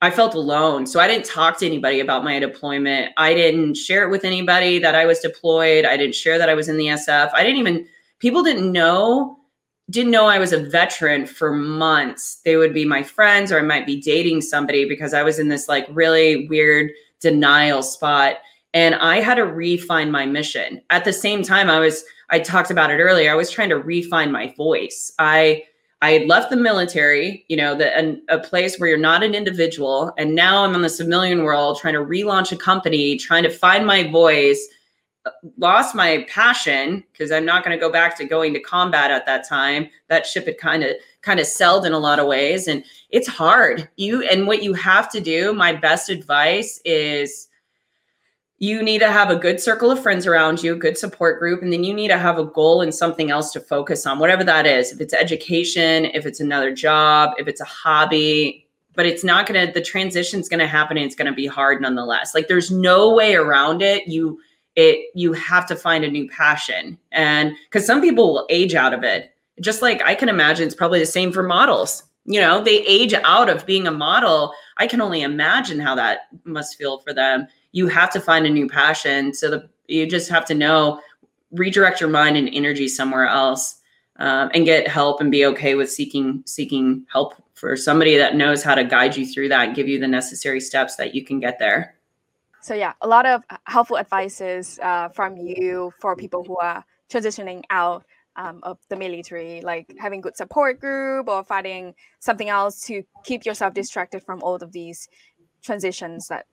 I 0.00 0.10
felt 0.10 0.34
alone. 0.34 0.86
So 0.86 1.00
I 1.00 1.08
didn't 1.08 1.24
talk 1.24 1.58
to 1.58 1.66
anybody 1.66 1.98
about 2.00 2.22
my 2.22 2.38
deployment. 2.38 3.12
I 3.16 3.34
didn't 3.34 3.74
share 3.74 4.04
it 4.04 4.10
with 4.10 4.24
anybody 4.24 4.78
that 4.78 4.94
I 4.94 5.06
was 5.06 5.18
deployed. 5.18 5.84
I 5.84 5.96
didn't 5.96 6.14
share 6.14 6.38
that 6.38 6.48
I 6.48 6.54
was 6.54 6.68
in 6.68 6.76
the 6.76 6.86
SF. 6.86 7.30
I 7.34 7.42
didn't 7.42 7.58
even, 7.58 7.86
people 8.20 8.44
didn't 8.44 8.70
know, 8.70 9.38
didn't 9.90 10.12
know 10.12 10.26
I 10.26 10.38
was 10.38 10.52
a 10.52 10.62
veteran 10.62 11.26
for 11.26 11.52
months. 11.52 12.36
They 12.44 12.56
would 12.56 12.72
be 12.72 12.84
my 12.84 13.02
friends 13.02 13.50
or 13.50 13.58
I 13.58 13.62
might 13.62 13.86
be 13.86 14.00
dating 14.00 14.42
somebody 14.42 14.88
because 14.88 15.14
I 15.14 15.24
was 15.24 15.40
in 15.40 15.48
this 15.48 15.68
like 15.68 15.88
really 15.90 16.46
weird 16.46 16.92
denial 17.20 17.82
spot. 17.82 18.36
And 18.74 18.94
I 18.96 19.20
had 19.20 19.36
to 19.36 19.46
refine 19.46 20.12
my 20.12 20.26
mission. 20.26 20.80
At 20.90 21.04
the 21.04 21.12
same 21.12 21.42
time, 21.42 21.68
I 21.68 21.80
was, 21.80 22.04
I 22.30 22.38
talked 22.38 22.70
about 22.70 22.90
it 22.90 23.00
earlier, 23.00 23.32
I 23.32 23.34
was 23.34 23.50
trying 23.50 23.70
to 23.70 23.78
refine 23.78 24.30
my 24.30 24.54
voice. 24.56 25.10
I, 25.18 25.64
I 26.00 26.12
had 26.12 26.28
left 26.28 26.50
the 26.50 26.56
military, 26.56 27.44
you 27.48 27.56
know, 27.56 27.74
the, 27.74 27.96
an, 27.96 28.22
a 28.28 28.38
place 28.38 28.78
where 28.78 28.88
you're 28.88 28.98
not 28.98 29.24
an 29.24 29.34
individual. 29.34 30.12
And 30.16 30.34
now 30.34 30.64
I'm 30.64 30.74
in 30.74 30.82
the 30.82 30.88
civilian 30.88 31.42
world 31.42 31.78
trying 31.80 31.94
to 31.94 32.00
relaunch 32.00 32.52
a 32.52 32.56
company, 32.56 33.16
trying 33.16 33.42
to 33.42 33.50
find 33.50 33.84
my 33.84 34.08
voice, 34.08 34.64
uh, 35.26 35.30
lost 35.56 35.96
my 35.96 36.24
passion 36.28 37.02
because 37.12 37.32
I'm 37.32 37.44
not 37.44 37.64
going 37.64 37.76
to 37.76 37.80
go 37.80 37.90
back 37.90 38.16
to 38.18 38.24
going 38.24 38.54
to 38.54 38.60
combat 38.60 39.10
at 39.10 39.26
that 39.26 39.48
time. 39.48 39.88
That 40.08 40.24
ship 40.24 40.46
had 40.46 40.58
kind 40.58 40.84
of 40.84 40.94
kind 41.22 41.40
of 41.40 41.46
sailed 41.46 41.84
in 41.84 41.92
a 41.92 41.98
lot 41.98 42.20
of 42.20 42.28
ways 42.28 42.68
and 42.68 42.84
it's 43.10 43.26
hard. 43.26 43.88
You 43.96 44.22
and 44.22 44.46
what 44.46 44.62
you 44.62 44.74
have 44.74 45.10
to 45.10 45.20
do, 45.20 45.52
my 45.52 45.72
best 45.72 46.10
advice 46.10 46.80
is 46.84 47.47
you 48.60 48.82
need 48.82 48.98
to 48.98 49.10
have 49.10 49.30
a 49.30 49.36
good 49.36 49.60
circle 49.60 49.90
of 49.90 50.02
friends 50.02 50.26
around 50.26 50.62
you, 50.62 50.74
a 50.74 50.78
good 50.78 50.98
support 50.98 51.38
group, 51.38 51.62
and 51.62 51.72
then 51.72 51.84
you 51.84 51.94
need 51.94 52.08
to 52.08 52.18
have 52.18 52.38
a 52.38 52.44
goal 52.44 52.82
and 52.82 52.92
something 52.92 53.30
else 53.30 53.52
to 53.52 53.60
focus 53.60 54.04
on, 54.04 54.18
whatever 54.18 54.42
that 54.42 54.66
is. 54.66 54.90
If 54.92 55.00
it's 55.00 55.14
education, 55.14 56.06
if 56.06 56.26
it's 56.26 56.40
another 56.40 56.74
job, 56.74 57.34
if 57.38 57.46
it's 57.46 57.60
a 57.60 57.64
hobby, 57.64 58.66
but 58.94 59.06
it's 59.06 59.22
not 59.22 59.46
going 59.46 59.64
to, 59.64 59.72
the 59.72 59.80
transition's 59.80 60.48
going 60.48 60.58
to 60.58 60.66
happen 60.66 60.96
and 60.96 61.06
it's 61.06 61.14
going 61.14 61.30
to 61.30 61.36
be 61.36 61.46
hard 61.46 61.80
nonetheless. 61.80 62.34
Like 62.34 62.48
there's 62.48 62.72
no 62.72 63.14
way 63.14 63.36
around 63.36 63.80
it. 63.80 64.08
You, 64.08 64.40
it, 64.74 65.10
you 65.14 65.32
have 65.34 65.66
to 65.66 65.76
find 65.76 66.04
a 66.04 66.10
new 66.10 66.28
passion. 66.28 66.98
And 67.12 67.54
because 67.70 67.86
some 67.86 68.00
people 68.00 68.32
will 68.32 68.46
age 68.50 68.74
out 68.74 68.92
of 68.92 69.04
it, 69.04 69.32
just 69.60 69.82
like 69.82 70.02
I 70.02 70.16
can 70.16 70.28
imagine 70.28 70.66
it's 70.66 70.74
probably 70.74 70.98
the 70.98 71.06
same 71.06 71.32
for 71.32 71.44
models. 71.44 72.02
You 72.24 72.40
know, 72.40 72.62
they 72.62 72.84
age 72.86 73.14
out 73.14 73.48
of 73.48 73.66
being 73.66 73.86
a 73.86 73.92
model. 73.92 74.52
I 74.78 74.88
can 74.88 75.00
only 75.00 75.22
imagine 75.22 75.78
how 75.78 75.94
that 75.94 76.22
must 76.44 76.76
feel 76.76 76.98
for 76.98 77.14
them 77.14 77.46
you 77.72 77.86
have 77.88 78.10
to 78.10 78.20
find 78.20 78.46
a 78.46 78.50
new 78.50 78.68
passion. 78.68 79.34
So 79.34 79.50
the, 79.50 79.68
you 79.86 80.06
just 80.06 80.30
have 80.30 80.44
to 80.46 80.54
know, 80.54 81.00
redirect 81.52 82.00
your 82.00 82.10
mind 82.10 82.36
and 82.36 82.48
energy 82.52 82.88
somewhere 82.88 83.26
else, 83.26 83.76
um, 84.18 84.50
and 84.54 84.64
get 84.64 84.88
help 84.88 85.20
and 85.20 85.30
be 85.30 85.46
okay 85.46 85.74
with 85.74 85.90
seeking 85.90 86.42
seeking 86.44 87.06
help 87.12 87.34
for 87.54 87.76
somebody 87.76 88.16
that 88.16 88.36
knows 88.36 88.62
how 88.62 88.74
to 88.74 88.84
guide 88.84 89.16
you 89.16 89.26
through 89.26 89.48
that 89.48 89.68
and 89.68 89.76
give 89.76 89.88
you 89.88 89.98
the 89.98 90.08
necessary 90.08 90.60
steps 90.60 90.96
that 90.96 91.14
you 91.14 91.24
can 91.24 91.40
get 91.40 91.58
there. 91.58 91.94
So 92.60 92.74
yeah, 92.74 92.92
a 93.00 93.08
lot 93.08 93.26
of 93.26 93.42
helpful 93.64 93.98
advices 93.98 94.78
uh, 94.82 95.08
from 95.08 95.36
you 95.36 95.92
for 96.00 96.16
people 96.16 96.44
who 96.44 96.56
are 96.58 96.84
transitioning 97.08 97.62
out 97.70 98.04
um, 98.36 98.60
of 98.62 98.78
the 98.88 98.96
military, 98.96 99.60
like 99.60 99.92
having 99.98 100.20
good 100.20 100.36
support 100.36 100.80
group 100.80 101.28
or 101.28 101.44
finding 101.44 101.94
something 102.20 102.48
else 102.48 102.80
to 102.82 103.02
keep 103.24 103.44
yourself 103.44 103.74
distracted 103.74 104.22
from 104.22 104.42
all 104.42 104.56
of 104.56 104.72
these 104.72 105.08
transitions 105.62 106.28
that 106.28 106.46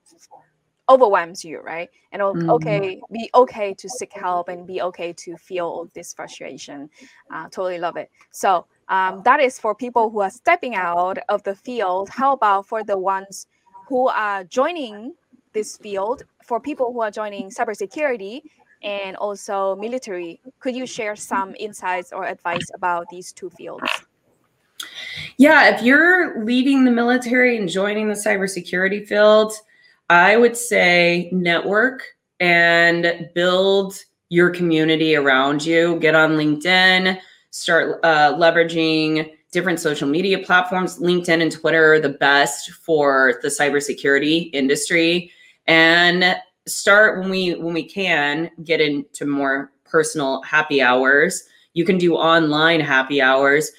overwhelms 0.88 1.44
you, 1.44 1.60
right? 1.60 1.88
And 2.12 2.22
mm-hmm. 2.22 2.50
okay, 2.50 3.00
be 3.12 3.30
okay 3.34 3.74
to 3.74 3.88
seek 3.88 4.12
help 4.12 4.48
and 4.48 4.66
be 4.66 4.80
okay 4.82 5.12
to 5.14 5.36
feel 5.36 5.88
this 5.94 6.14
frustration. 6.14 6.88
Uh, 7.30 7.44
totally 7.44 7.78
love 7.78 7.96
it. 7.96 8.10
So 8.30 8.66
um, 8.88 9.22
that 9.24 9.40
is 9.40 9.58
for 9.58 9.74
people 9.74 10.10
who 10.10 10.20
are 10.20 10.30
stepping 10.30 10.74
out 10.74 11.18
of 11.28 11.42
the 11.42 11.54
field. 11.54 12.08
How 12.08 12.32
about 12.32 12.66
for 12.66 12.84
the 12.84 12.98
ones 12.98 13.46
who 13.88 14.08
are 14.08 14.44
joining 14.44 15.14
this 15.52 15.76
field? 15.76 16.22
For 16.44 16.60
people 16.60 16.92
who 16.92 17.00
are 17.00 17.10
joining 17.10 17.50
cybersecurity 17.50 18.42
and 18.82 19.16
also 19.16 19.74
military, 19.76 20.40
could 20.60 20.76
you 20.76 20.86
share 20.86 21.16
some 21.16 21.56
insights 21.58 22.12
or 22.12 22.24
advice 22.24 22.70
about 22.74 23.06
these 23.10 23.32
two 23.32 23.50
fields? 23.50 23.90
Yeah, 25.38 25.74
if 25.74 25.82
you're 25.82 26.44
leaving 26.44 26.84
the 26.84 26.90
military 26.90 27.56
and 27.56 27.68
joining 27.68 28.08
the 28.08 28.14
cybersecurity 28.14 29.06
field, 29.06 29.52
I 30.08 30.36
would 30.36 30.56
say 30.56 31.28
network 31.32 32.04
and 32.38 33.28
build 33.34 33.98
your 34.28 34.50
community 34.50 35.16
around 35.16 35.64
you. 35.64 35.98
Get 36.00 36.14
on 36.14 36.32
LinkedIn, 36.32 37.18
start 37.50 38.00
uh, 38.02 38.34
leveraging 38.34 39.30
different 39.52 39.80
social 39.80 40.08
media 40.08 40.38
platforms. 40.38 40.98
LinkedIn 40.98 41.42
and 41.42 41.52
Twitter 41.52 41.94
are 41.94 42.00
the 42.00 42.10
best 42.10 42.70
for 42.72 43.34
the 43.42 43.48
cybersecurity 43.48 44.50
industry. 44.52 45.30
And 45.66 46.36
start 46.66 47.18
when 47.18 47.30
we 47.30 47.54
when 47.54 47.74
we 47.74 47.84
can 47.84 48.50
get 48.64 48.80
into 48.80 49.24
more 49.24 49.72
personal 49.84 50.42
happy 50.42 50.82
hours. 50.82 51.44
You 51.74 51.84
can 51.84 51.98
do 51.98 52.14
online 52.14 52.80
happy 52.80 53.20
hours 53.20 53.70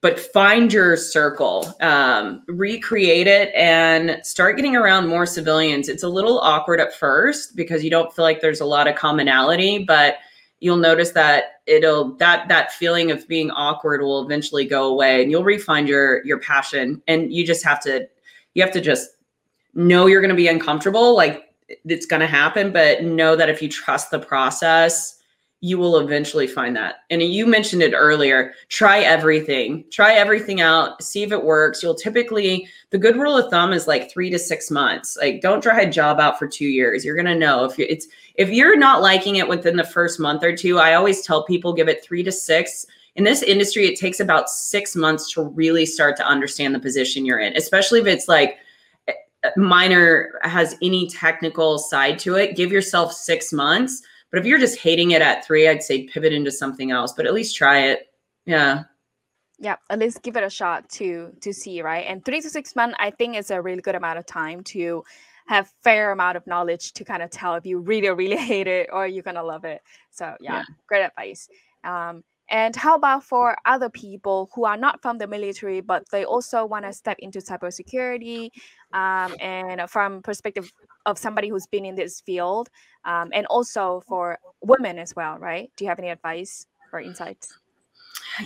but 0.00 0.20
find 0.20 0.72
your 0.72 0.96
circle, 0.96 1.74
um, 1.80 2.42
recreate 2.46 3.26
it, 3.26 3.52
and 3.54 4.20
start 4.24 4.56
getting 4.56 4.76
around 4.76 5.08
more 5.08 5.26
civilians. 5.26 5.88
It's 5.88 6.02
a 6.02 6.08
little 6.08 6.38
awkward 6.40 6.80
at 6.80 6.94
first 6.94 7.56
because 7.56 7.82
you 7.82 7.90
don't 7.90 8.12
feel 8.14 8.24
like 8.24 8.40
there's 8.40 8.60
a 8.60 8.66
lot 8.66 8.88
of 8.88 8.94
commonality, 8.94 9.84
but 9.84 10.16
you'll 10.60 10.76
notice 10.76 11.10
that 11.12 11.60
it'll 11.66 12.14
that 12.16 12.48
that 12.48 12.72
feeling 12.72 13.10
of 13.10 13.26
being 13.28 13.50
awkward 13.50 14.02
will 14.02 14.24
eventually 14.24 14.64
go 14.64 14.86
away, 14.86 15.22
and 15.22 15.30
you'll 15.30 15.44
refine 15.44 15.86
your 15.86 16.24
your 16.24 16.38
passion. 16.38 17.02
And 17.08 17.32
you 17.32 17.46
just 17.46 17.64
have 17.64 17.80
to 17.80 18.06
you 18.54 18.62
have 18.62 18.72
to 18.72 18.80
just 18.80 19.10
know 19.74 20.06
you're 20.06 20.22
going 20.22 20.30
to 20.30 20.36
be 20.36 20.48
uncomfortable, 20.48 21.14
like 21.14 21.44
it's 21.84 22.06
going 22.06 22.20
to 22.20 22.26
happen, 22.26 22.72
but 22.72 23.02
know 23.02 23.36
that 23.36 23.48
if 23.48 23.60
you 23.60 23.68
trust 23.68 24.10
the 24.10 24.18
process 24.18 25.16
you 25.60 25.78
will 25.78 25.98
eventually 25.98 26.46
find 26.46 26.76
that. 26.76 26.96
And 27.08 27.22
you 27.22 27.46
mentioned 27.46 27.82
it 27.82 27.94
earlier. 27.94 28.52
Try 28.68 29.00
everything. 29.00 29.84
Try 29.90 30.12
everything 30.12 30.60
out. 30.60 31.02
See 31.02 31.22
if 31.22 31.32
it 31.32 31.42
works. 31.42 31.82
You'll 31.82 31.94
typically 31.94 32.68
the 32.90 32.98
good 32.98 33.16
rule 33.16 33.38
of 33.38 33.50
thumb 33.50 33.72
is 33.72 33.86
like 33.86 34.10
3 34.10 34.28
to 34.30 34.38
6 34.38 34.70
months. 34.70 35.16
Like 35.18 35.40
don't 35.40 35.62
try 35.62 35.80
a 35.80 35.90
job 35.90 36.20
out 36.20 36.38
for 36.38 36.46
2 36.46 36.66
years. 36.66 37.04
You're 37.04 37.16
going 37.16 37.26
to 37.26 37.34
know 37.34 37.64
if 37.64 37.78
you, 37.78 37.86
it's 37.88 38.06
if 38.34 38.50
you're 38.50 38.76
not 38.76 39.00
liking 39.00 39.36
it 39.36 39.48
within 39.48 39.76
the 39.76 39.84
first 39.84 40.20
month 40.20 40.44
or 40.44 40.54
two, 40.54 40.78
I 40.78 40.94
always 40.94 41.22
tell 41.22 41.44
people 41.44 41.72
give 41.72 41.88
it 41.88 42.04
3 42.04 42.22
to 42.24 42.32
6. 42.32 42.86
in 43.14 43.24
this 43.24 43.42
industry, 43.42 43.86
it 43.86 43.98
takes 43.98 44.20
about 44.20 44.50
six 44.50 44.94
months 44.94 45.32
to 45.32 45.42
really 45.42 45.86
start 45.86 46.16
to 46.18 46.26
understand 46.26 46.74
the 46.74 46.78
position 46.78 47.24
you're 47.24 47.40
in, 47.40 47.56
especially 47.56 47.98
if 47.98 48.06
it's 48.06 48.28
like 48.28 48.58
eh, 49.08 49.14
eh, 49.42 49.50
minor 49.56 50.38
has 50.42 50.76
any 50.82 51.08
technical 51.08 51.78
side 51.78 52.18
to 52.18 52.34
it. 52.36 52.56
Give 52.56 52.70
yourself 52.70 53.14
six 53.14 53.54
months. 53.54 54.02
But 54.30 54.40
if 54.40 54.46
you're 54.46 54.58
just 54.58 54.78
hating 54.78 55.12
it 55.12 55.22
at 55.22 55.44
three, 55.44 55.68
I'd 55.68 55.82
say 55.82 56.04
pivot 56.04 56.32
into 56.32 56.50
something 56.50 56.90
else, 56.90 57.12
but 57.12 57.26
at 57.26 57.34
least 57.34 57.56
try 57.56 57.86
it. 57.86 58.08
Yeah. 58.44 58.84
Yeah, 59.58 59.76
at 59.88 59.98
least 59.98 60.22
give 60.22 60.36
it 60.36 60.44
a 60.44 60.50
shot 60.50 60.88
to 60.90 61.32
to 61.40 61.52
see, 61.52 61.80
right? 61.80 62.04
And 62.06 62.24
three 62.24 62.40
to 62.42 62.50
six 62.50 62.76
months, 62.76 62.96
I 62.98 63.10
think 63.10 63.36
is 63.36 63.50
a 63.50 63.62
really 63.62 63.80
good 63.80 63.94
amount 63.94 64.18
of 64.18 64.26
time 64.26 64.62
to 64.64 65.02
have 65.46 65.72
fair 65.82 66.10
amount 66.10 66.36
of 66.36 66.46
knowledge 66.46 66.92
to 66.92 67.04
kind 67.04 67.22
of 67.22 67.30
tell 67.30 67.54
if 67.54 67.64
you 67.64 67.78
really 67.78 68.10
really 68.10 68.36
hate 68.52 68.66
it 68.66 68.90
or 68.92 69.06
you're 69.06 69.22
gonna 69.22 69.42
love 69.42 69.64
it. 69.64 69.80
So 70.10 70.34
yeah, 70.40 70.56
yeah. 70.56 70.64
great 70.86 71.04
advice. 71.04 71.48
Um, 71.84 72.22
and 72.48 72.76
how 72.76 72.94
about 72.94 73.24
for 73.24 73.56
other 73.64 73.90
people 73.90 74.50
who 74.54 74.64
are 74.64 74.76
not 74.76 75.02
from 75.02 75.18
the 75.18 75.26
military, 75.26 75.80
but 75.80 76.04
they 76.12 76.24
also 76.24 76.64
want 76.64 76.84
to 76.84 76.92
step 76.92 77.16
into 77.18 77.40
cybersecurity, 77.40 78.50
um, 78.92 79.34
and 79.40 79.90
from 79.90 80.22
perspective 80.22 80.70
of 81.06 81.18
somebody 81.18 81.48
who's 81.48 81.66
been 81.66 81.84
in 81.84 81.96
this 81.96 82.20
field, 82.20 82.68
um, 83.06 83.30
and 83.32 83.46
also 83.46 84.02
for 84.06 84.38
women 84.60 84.98
as 84.98 85.14
well, 85.16 85.38
right? 85.38 85.70
Do 85.76 85.84
you 85.84 85.88
have 85.88 85.98
any 85.98 86.10
advice 86.10 86.66
or 86.92 87.00
insights? 87.00 87.56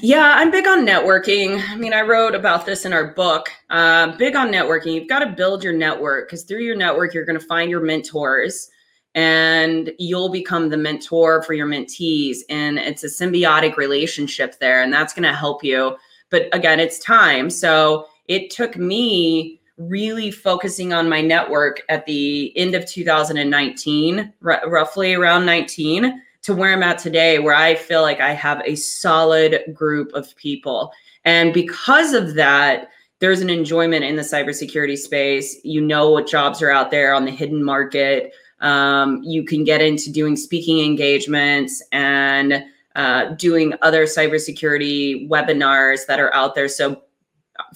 Yeah, 0.00 0.34
I'm 0.36 0.50
big 0.50 0.68
on 0.68 0.86
networking. 0.86 1.60
I 1.68 1.76
mean, 1.76 1.92
I 1.92 2.02
wrote 2.02 2.34
about 2.34 2.64
this 2.66 2.84
in 2.84 2.92
our 2.92 3.12
book. 3.14 3.50
Uh, 3.70 4.16
big 4.16 4.36
on 4.36 4.52
networking. 4.52 4.94
You've 4.94 5.08
got 5.08 5.20
to 5.20 5.26
build 5.26 5.64
your 5.64 5.72
network 5.72 6.28
because 6.28 6.44
through 6.44 6.60
your 6.60 6.76
network, 6.76 7.12
you're 7.12 7.24
going 7.24 7.38
to 7.38 7.44
find 7.44 7.70
your 7.70 7.80
mentors 7.80 8.70
and 9.16 9.92
you'll 9.98 10.28
become 10.28 10.68
the 10.68 10.76
mentor 10.76 11.42
for 11.42 11.54
your 11.54 11.66
mentees. 11.66 12.38
And 12.48 12.78
it's 12.78 13.02
a 13.02 13.08
symbiotic 13.08 13.76
relationship 13.76 14.60
there, 14.60 14.82
and 14.82 14.92
that's 14.92 15.12
going 15.12 15.24
to 15.24 15.34
help 15.34 15.64
you. 15.64 15.96
But 16.30 16.48
again, 16.52 16.78
it's 16.78 17.00
time. 17.00 17.50
So 17.50 18.06
it 18.28 18.50
took 18.50 18.76
me 18.76 19.59
really 19.80 20.30
focusing 20.30 20.92
on 20.92 21.08
my 21.08 21.20
network 21.20 21.82
at 21.88 22.06
the 22.06 22.56
end 22.56 22.74
of 22.74 22.86
2019, 22.86 24.32
r- 24.44 24.62
roughly 24.68 25.14
around 25.14 25.46
19, 25.46 26.22
to 26.42 26.54
where 26.54 26.72
I'm 26.72 26.82
at 26.82 26.98
today, 26.98 27.38
where 27.38 27.54
I 27.54 27.74
feel 27.74 28.02
like 28.02 28.20
I 28.20 28.32
have 28.32 28.62
a 28.64 28.74
solid 28.76 29.62
group 29.72 30.12
of 30.12 30.34
people. 30.36 30.92
And 31.24 31.52
because 31.52 32.12
of 32.12 32.34
that, 32.34 32.88
there's 33.20 33.40
an 33.40 33.50
enjoyment 33.50 34.04
in 34.04 34.16
the 34.16 34.22
cybersecurity 34.22 34.96
space. 34.96 35.56
You 35.62 35.80
know 35.80 36.10
what 36.10 36.26
jobs 36.26 36.62
are 36.62 36.70
out 36.70 36.90
there 36.90 37.12
on 37.14 37.24
the 37.24 37.30
hidden 37.30 37.62
market. 37.62 38.32
Um, 38.60 39.22
you 39.22 39.44
can 39.44 39.64
get 39.64 39.80
into 39.80 40.10
doing 40.10 40.36
speaking 40.36 40.84
engagements 40.84 41.82
and 41.92 42.64
uh, 42.96 43.26
doing 43.34 43.74
other 43.82 44.04
cybersecurity 44.04 45.28
webinars 45.28 46.06
that 46.06 46.18
are 46.18 46.32
out 46.34 46.54
there. 46.54 46.68
So, 46.68 47.02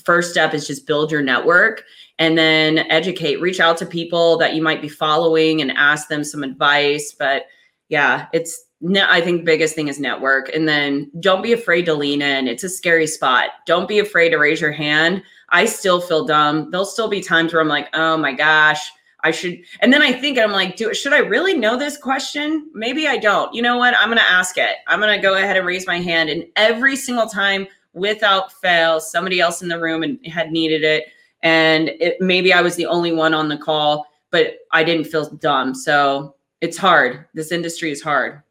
first 0.02 0.30
step 0.30 0.54
is 0.54 0.66
just 0.66 0.86
build 0.86 1.10
your 1.10 1.22
network 1.22 1.84
and 2.18 2.38
then 2.38 2.78
educate, 2.90 3.40
reach 3.40 3.60
out 3.60 3.76
to 3.78 3.86
people 3.86 4.36
that 4.38 4.54
you 4.54 4.62
might 4.62 4.80
be 4.80 4.88
following 4.88 5.60
and 5.60 5.72
ask 5.72 6.08
them 6.08 6.24
some 6.24 6.42
advice. 6.42 7.14
But 7.16 7.46
yeah, 7.88 8.26
it's 8.32 8.64
I 8.96 9.20
think 9.20 9.44
biggest 9.44 9.74
thing 9.74 9.88
is 9.88 9.98
network. 9.98 10.54
And 10.54 10.68
then 10.68 11.10
don't 11.20 11.42
be 11.42 11.52
afraid 11.52 11.86
to 11.86 11.94
lean 11.94 12.20
in. 12.20 12.48
It's 12.48 12.64
a 12.64 12.68
scary 12.68 13.06
spot. 13.06 13.50
Don't 13.66 13.88
be 13.88 13.98
afraid 13.98 14.30
to 14.30 14.36
raise 14.36 14.60
your 14.60 14.72
hand. 14.72 15.22
I 15.50 15.64
still 15.64 16.00
feel 16.00 16.24
dumb. 16.24 16.70
There'll 16.70 16.84
still 16.84 17.08
be 17.08 17.20
times 17.20 17.52
where 17.52 17.62
I'm 17.62 17.68
like, 17.68 17.88
oh 17.94 18.16
my 18.16 18.32
gosh, 18.32 18.90
I 19.22 19.30
should. 19.30 19.58
And 19.80 19.92
then 19.92 20.02
I 20.02 20.12
think 20.12 20.38
I'm 20.38 20.52
like, 20.52 20.76
do 20.76 20.92
should 20.92 21.14
I 21.14 21.18
really 21.18 21.54
know 21.54 21.78
this 21.78 21.96
question? 21.96 22.68
Maybe 22.74 23.08
I 23.08 23.16
don't. 23.16 23.54
You 23.54 23.62
know 23.62 23.78
what? 23.78 23.94
I'm 23.96 24.08
to 24.10 24.22
ask 24.22 24.58
it. 24.58 24.76
I'm 24.86 25.00
to 25.00 25.18
go 25.18 25.34
ahead 25.34 25.56
and 25.56 25.66
raise 25.66 25.86
my 25.86 26.00
hand. 26.00 26.28
And 26.28 26.44
every 26.56 26.96
single 26.96 27.26
time, 27.26 27.66
without 27.94 28.52
fail, 28.52 29.00
somebody 29.00 29.40
else 29.40 29.62
in 29.62 29.68
the 29.68 29.80
room 29.80 30.02
and 30.02 30.24
had 30.26 30.52
needed 30.52 30.82
it. 30.84 31.06
And 31.42 31.88
it, 32.00 32.20
maybe 32.20 32.52
I 32.52 32.60
was 32.60 32.76
the 32.76 32.86
only 32.86 33.12
one 33.12 33.34
on 33.34 33.48
the 33.48 33.58
call, 33.58 34.06
but 34.30 34.58
I 34.72 34.84
didn't 34.84 35.06
feel 35.06 35.30
dumb. 35.30 35.74
So 35.74 36.34
it's 36.60 36.76
hard. 36.76 37.26
This 37.34 37.52
industry 37.52 37.90
is 37.90 38.02
hard 38.02 38.42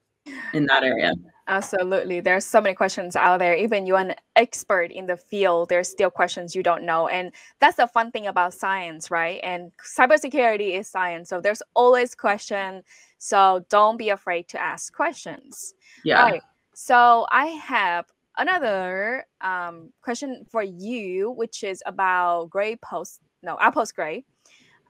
in 0.54 0.66
that 0.68 0.84
area. 0.84 1.14
Absolutely. 1.48 2.22
There's 2.22 2.46
so 2.46 2.62
many 2.62 2.74
questions 2.74 3.18
out 3.18 3.40
there. 3.40 3.54
Even 3.56 3.86
you're 3.86 3.98
an 3.98 4.16
expert 4.38 4.92
in 4.92 5.08
the 5.08 5.18
field, 5.18 5.68
there's 5.68 5.90
still 5.90 6.10
questions 6.10 6.56
you 6.56 6.64
don't 6.64 6.84
know. 6.84 7.10
And 7.10 7.34
that's 7.60 7.76
the 7.76 7.88
fun 7.88 8.12
thing 8.12 8.28
about 8.28 8.54
science, 8.54 9.12
right? 9.12 9.42
And 9.44 9.72
cybersecurity 9.84 10.80
is 10.80 10.88
science. 10.88 11.28
So 11.28 11.42
there's 11.42 11.62
always 11.74 12.16
questions. 12.16 12.84
So 13.18 13.66
don't 13.70 13.98
be 13.98 14.10
afraid 14.10 14.48
to 14.50 14.62
ask 14.62 14.94
questions. 14.94 15.74
Yeah. 16.06 16.22
Right. 16.22 16.42
So 16.74 17.28
I 17.30 17.48
have 17.48 18.06
another 18.38 19.26
um, 19.42 19.92
question 20.02 20.46
for 20.50 20.64
you, 20.64 21.32
which 21.32 21.64
is 21.64 21.84
about 21.86 22.50
gray 22.50 22.76
post. 22.78 23.22
No, 23.42 23.58
Outpost 23.60 23.96
Gray. 23.96 24.24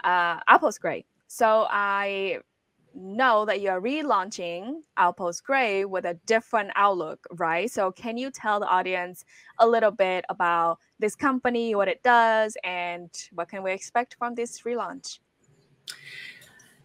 Uh, 0.03 0.39
Outpost 0.47 0.81
Gray. 0.81 1.05
So 1.27 1.65
I 1.69 2.39
know 2.95 3.45
that 3.45 3.61
you're 3.61 3.81
relaunching 3.81 4.81
Outpost 4.97 5.43
Gray 5.43 5.85
with 5.85 6.05
a 6.05 6.13
different 6.25 6.71
outlook, 6.75 7.25
right? 7.31 7.69
So, 7.71 7.91
can 7.91 8.17
you 8.17 8.29
tell 8.29 8.59
the 8.59 8.67
audience 8.67 9.25
a 9.59 9.67
little 9.67 9.91
bit 9.91 10.25
about 10.29 10.79
this 10.99 11.15
company, 11.15 11.75
what 11.75 11.87
it 11.87 12.03
does, 12.03 12.55
and 12.63 13.09
what 13.33 13.49
can 13.49 13.63
we 13.63 13.71
expect 13.71 14.15
from 14.17 14.35
this 14.35 14.61
relaunch? 14.61 15.19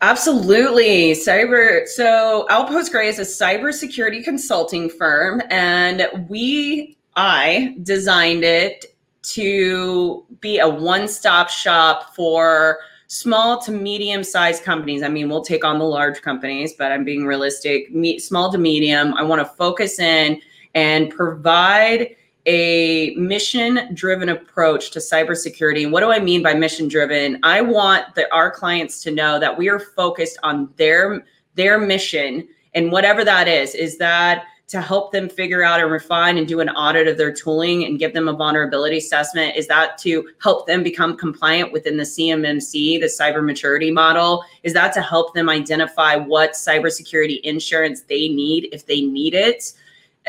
Absolutely. 0.00 1.12
Cyber. 1.12 1.86
So, 1.88 2.46
Outpost 2.50 2.92
Gray 2.92 3.08
is 3.08 3.18
a 3.18 3.22
cybersecurity 3.22 4.22
consulting 4.22 4.88
firm, 4.88 5.42
and 5.50 6.08
we, 6.28 6.96
I 7.16 7.74
designed 7.82 8.44
it 8.44 8.94
to 9.22 10.24
be 10.40 10.60
a 10.60 10.68
one 10.68 11.08
stop 11.08 11.50
shop 11.50 12.14
for 12.14 12.78
small 13.08 13.60
to 13.62 13.72
medium 13.72 14.22
sized 14.22 14.62
companies. 14.62 15.02
I 15.02 15.08
mean, 15.08 15.28
we'll 15.28 15.44
take 15.44 15.64
on 15.64 15.78
the 15.78 15.84
large 15.84 16.22
companies, 16.22 16.74
but 16.74 16.92
I'm 16.92 17.04
being 17.04 17.26
realistic. 17.26 17.92
Me, 17.92 18.20
small 18.20 18.52
to 18.52 18.58
medium. 18.58 19.14
I 19.14 19.22
want 19.24 19.40
to 19.40 19.46
focus 19.56 19.98
in 19.98 20.40
and 20.74 21.10
provide 21.10 22.14
a 22.48 23.14
mission 23.14 23.94
driven 23.94 24.30
approach 24.30 24.90
to 24.92 24.98
cybersecurity. 24.98 25.84
And 25.84 25.92
what 25.92 26.00
do 26.00 26.10
I 26.10 26.18
mean 26.18 26.42
by 26.42 26.54
mission 26.54 26.88
driven? 26.88 27.38
I 27.42 27.60
want 27.60 28.14
the, 28.14 28.32
our 28.34 28.50
clients 28.50 29.02
to 29.02 29.10
know 29.10 29.38
that 29.38 29.56
we 29.56 29.68
are 29.68 29.78
focused 29.78 30.38
on 30.42 30.70
their 30.76 31.24
their 31.56 31.78
mission 31.78 32.48
and 32.74 32.90
whatever 32.90 33.22
that 33.22 33.48
is. 33.48 33.74
Is 33.74 33.98
that 33.98 34.44
to 34.68 34.80
help 34.80 35.12
them 35.12 35.28
figure 35.28 35.62
out 35.62 35.80
and 35.80 35.90
refine 35.90 36.38
and 36.38 36.46
do 36.46 36.60
an 36.60 36.70
audit 36.70 37.06
of 37.06 37.18
their 37.18 37.32
tooling 37.32 37.84
and 37.84 37.98
give 37.98 38.14
them 38.14 38.28
a 38.28 38.32
vulnerability 38.32 38.96
assessment? 38.96 39.54
Is 39.56 39.66
that 39.66 39.98
to 39.98 40.26
help 40.40 40.66
them 40.66 40.82
become 40.82 41.18
compliant 41.18 41.72
within 41.72 41.98
the 41.98 42.04
CMMC, 42.04 43.00
the 43.00 43.06
cyber 43.06 43.44
maturity 43.44 43.90
model? 43.90 44.42
Is 44.62 44.72
that 44.72 44.94
to 44.94 45.02
help 45.02 45.34
them 45.34 45.50
identify 45.50 46.16
what 46.16 46.52
cybersecurity 46.52 47.40
insurance 47.42 48.02
they 48.02 48.28
need 48.28 48.68
if 48.72 48.86
they 48.86 49.02
need 49.02 49.34
it? 49.34 49.72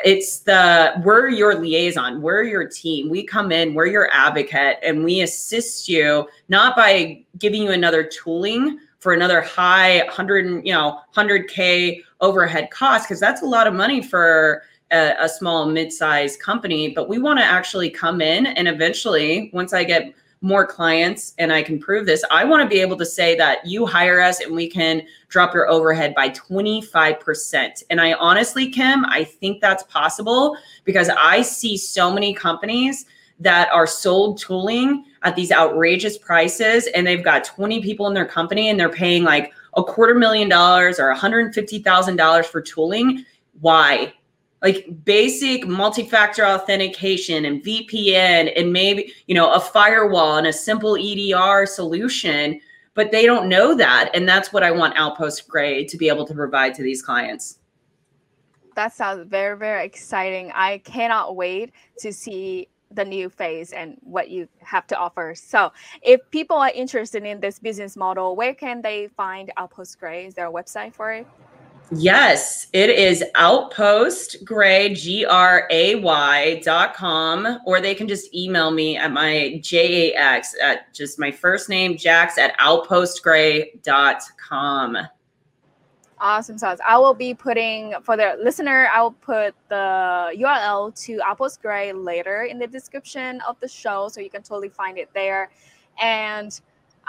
It's 0.04 0.40
the 0.40 0.94
we're 1.04 1.30
your 1.30 1.56
liaison, 1.56 2.22
we're 2.22 2.44
your 2.44 2.68
team. 2.68 3.10
We 3.10 3.24
come 3.24 3.52
in, 3.52 3.74
we're 3.74 3.88
your 3.88 4.10
advocate, 4.12 4.78
and 4.84 5.04
we 5.04 5.22
assist 5.22 5.88
you 5.88 6.28
not 6.48 6.76
by 6.76 7.24
giving 7.38 7.64
you 7.64 7.72
another 7.72 8.04
tooling 8.04 8.80
for 9.00 9.14
another 9.14 9.42
high 9.42 10.04
100 10.04 10.66
you 10.66 10.74
know 10.74 11.00
100k 11.16 12.02
overhead 12.22 12.70
cost 12.70 13.06
because 13.06 13.20
that's 13.20 13.42
a 13.42 13.46
lot 13.46 13.66
of 13.66 13.74
money 13.74 14.02
for 14.02 14.64
a, 14.92 15.14
a 15.20 15.30
small 15.30 15.66
mid-sized 15.66 16.40
company 16.42 16.90
but 16.90 17.08
we 17.08 17.18
want 17.18 17.40
to 17.40 17.46
actually 17.46 17.90
come 17.90 18.22
in 18.22 18.46
and 18.46 18.68
eventually 18.68 19.50
once 19.54 19.74
i 19.74 19.84
get 19.84 20.14
more 20.42 20.66
clients 20.66 21.34
and 21.38 21.52
I 21.52 21.62
can 21.62 21.80
prove 21.80 22.06
this, 22.06 22.24
I 22.32 22.46
want 22.46 22.64
to 22.64 22.70
be 22.70 22.82
able 22.82 22.98
to 22.98 23.06
say 23.06 23.36
that 23.36 23.66
you 23.66 23.86
hire 23.86 24.22
us 24.22 24.40
and 24.40 24.56
we 24.56 24.70
can 24.70 25.04
drop 25.28 25.54
your 25.54 25.68
overhead 25.70 26.16
by 26.16 26.30
25%. 26.30 27.84
And 27.90 28.00
I 28.00 28.14
honestly, 28.14 28.70
Kim, 28.70 29.06
I 29.06 29.26
think 29.26 29.60
that's 29.60 29.84
possible 29.84 30.58
because 30.86 31.10
I 31.10 31.42
see 31.42 31.76
so 31.76 32.12
many 32.12 32.34
companies 32.34 33.06
that 33.42 33.70
are 33.72 33.88
sold 33.88 34.38
tooling 34.38 35.06
at 35.24 35.36
these 35.36 35.52
outrageous 35.52 36.18
prices 36.18 36.88
and 36.88 37.06
they've 37.06 37.24
got 37.24 37.44
20 37.44 37.82
people 37.82 38.08
in 38.08 38.14
their 38.14 38.26
company 38.26 38.70
and 38.70 38.80
they're 38.80 38.90
paying 38.90 39.24
like 39.24 39.54
a 39.76 39.84
quarter 39.84 40.16
million 40.16 40.50
dollars 40.50 41.00
or 41.00 41.14
$150,000 41.14 42.46
for 42.46 42.62
tooling. 42.62 43.26
Why? 43.60 44.14
Like 44.62 44.88
basic 45.06 45.68
multi-factor 45.68 46.46
authentication 46.46 47.46
and 47.46 47.64
VPN 47.64 48.52
and 48.56 48.74
maybe, 48.74 49.14
you 49.28 49.36
know, 49.36 49.54
a 49.54 49.60
firewall 49.60 50.38
and 50.38 50.48
a 50.48 50.54
simple 50.54 50.98
EDR 50.98 51.66
solution, 51.66 52.60
but 52.94 53.12
they 53.12 53.26
don't 53.26 53.48
know 53.48 53.74
that 53.76 54.12
and 54.14 54.28
that's 54.28 54.52
what 54.52 54.64
I 54.64 54.72
want 54.72 54.98
Outpost 54.98 55.48
Gray 55.48 55.86
to 55.86 55.98
be 55.98 56.10
able 56.10 56.26
to 56.26 56.34
provide 56.34 56.74
to 56.76 56.84
these 56.84 57.02
clients. 57.02 57.60
That 58.76 58.94
sounds 58.94 59.28
very 59.30 59.58
very 59.58 59.86
exciting. 59.86 60.52
I 60.54 60.80
cannot 60.80 61.36
wait 61.36 61.72
to 62.00 62.12
see 62.12 62.68
the 62.92 63.06
new 63.06 63.30
phase 63.30 63.72
and 63.72 63.98
what 64.02 64.30
you 64.30 64.48
have 64.62 64.88
to 64.88 64.98
offer. 64.98 65.34
So, 65.36 65.72
if 66.02 66.20
people 66.32 66.58
are 66.58 66.72
interested 66.74 67.24
in 67.24 67.40
this 67.40 67.60
business 67.60 67.96
model, 67.96 68.36
where 68.36 68.54
can 68.54 68.82
they 68.82 69.08
find 69.16 69.52
Outpost 69.58 70.00
Gray? 70.00 70.26
Is 70.26 70.34
there 70.34 70.48
a 70.48 70.52
website 70.52 70.94
for 70.94 71.12
it? 71.12 71.28
Yes, 71.92 72.68
it 72.72 72.92
is 72.92 73.24
Outpost 73.34 74.46
Gray, 74.46 74.94
G 74.94 75.26
R 75.26 75.68
A 75.72 75.96
Y 75.96 76.62
dot 76.64 76.94
com, 76.94 77.60
or 77.66 77.82
they 77.82 77.96
can 77.96 78.08
just 78.08 78.34
email 78.34 78.70
me 78.70 78.96
at 78.96 79.12
my 79.12 79.60
J 79.64 80.12
A 80.12 80.16
X 80.16 80.56
at 80.62 80.94
just 80.94 81.18
my 81.18 81.32
first 81.32 81.68
name, 81.68 81.98
Jax 81.98 82.38
at 82.38 82.56
outpostgray 82.60 83.82
dot 83.82 84.22
com. 84.38 84.98
Awesome 86.20 86.60
sauce. 86.60 86.78
I 86.88 86.98
will 87.00 87.16
be 87.16 87.34
putting 87.34 87.96
for 88.04 88.16
the 88.16 88.38
listener, 88.40 88.88
I 88.94 89.02
will 89.02 89.12
put 89.12 89.56
the 89.70 90.32
URL 90.38 90.94
to 91.06 91.20
Outpost 91.26 91.60
Gray 91.62 91.92
later 91.92 92.44
in 92.44 92.60
the 92.60 92.68
description 92.68 93.42
of 93.48 93.60
the 93.62 93.68
show. 93.68 94.10
So 94.10 94.22
you 94.22 94.30
can 94.30 94.44
totally 94.44 94.70
find 94.70 95.00
it 95.00 95.10
there. 95.16 95.50
And 96.00 96.60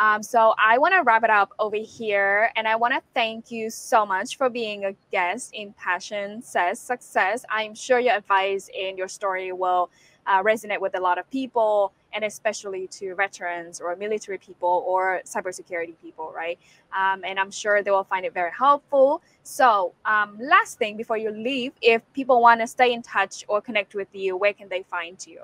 um, 0.01 0.23
so 0.23 0.55
I 0.57 0.79
want 0.79 0.95
to 0.95 1.03
wrap 1.03 1.25
it 1.25 1.31
up 1.31 1.53
over 1.59 1.77
here. 1.77 2.51
And 2.57 2.67
I 2.67 2.75
want 2.75 2.95
to 2.95 3.03
thank 3.13 3.51
you 3.51 3.69
so 3.69 4.07
much 4.07 4.39
for 4.39 4.49
being 4.49 4.87
a 4.87 4.95
guest 5.13 5.51
in 5.53 5.75
Passion 5.75 6.43
Sets 6.43 6.81
Success. 6.81 7.45
I'm 7.51 7.75
sure 7.75 8.01
your 8.01 8.15
advice 8.15 8.71
and 8.75 8.97
your 8.97 9.09
story 9.09 9.53
will 9.53 9.91
uh, 10.27 10.43
resonate 10.43 10.81
with 10.81 10.97
a 10.97 11.01
lot 11.01 11.19
of 11.19 11.31
people 11.31 11.93
and 12.15 12.25
especially 12.25 12.87
to 12.89 13.15
veterans 13.15 13.79
or 13.79 13.95
military 13.95 14.39
people 14.39 14.85
or 14.87 15.21
cybersecurity 15.27 15.95
people, 16.03 16.33
right? 16.35 16.59
Um, 16.99 17.23
and 17.23 17.39
I'm 17.39 17.51
sure 17.51 17.83
they 17.83 17.91
will 17.91 18.05
find 18.05 18.25
it 18.25 18.33
very 18.33 18.51
helpful. 18.57 19.23
So, 19.43 19.93
um, 20.07 20.39
last 20.41 20.79
thing 20.79 20.97
before 20.97 21.19
you 21.19 21.31
leave, 21.31 21.73
if 21.83 22.03
people 22.15 22.41
want 22.41 22.61
to 22.63 22.67
stay 22.67 22.95
in 22.95 23.03
touch 23.03 23.45
or 23.49 23.61
connect 23.61 23.95
with 23.95 24.09
you, 24.13 24.37
where 24.37 24.55
can 24.55 24.69
they 24.69 24.83
find 24.91 25.25
you? 25.27 25.41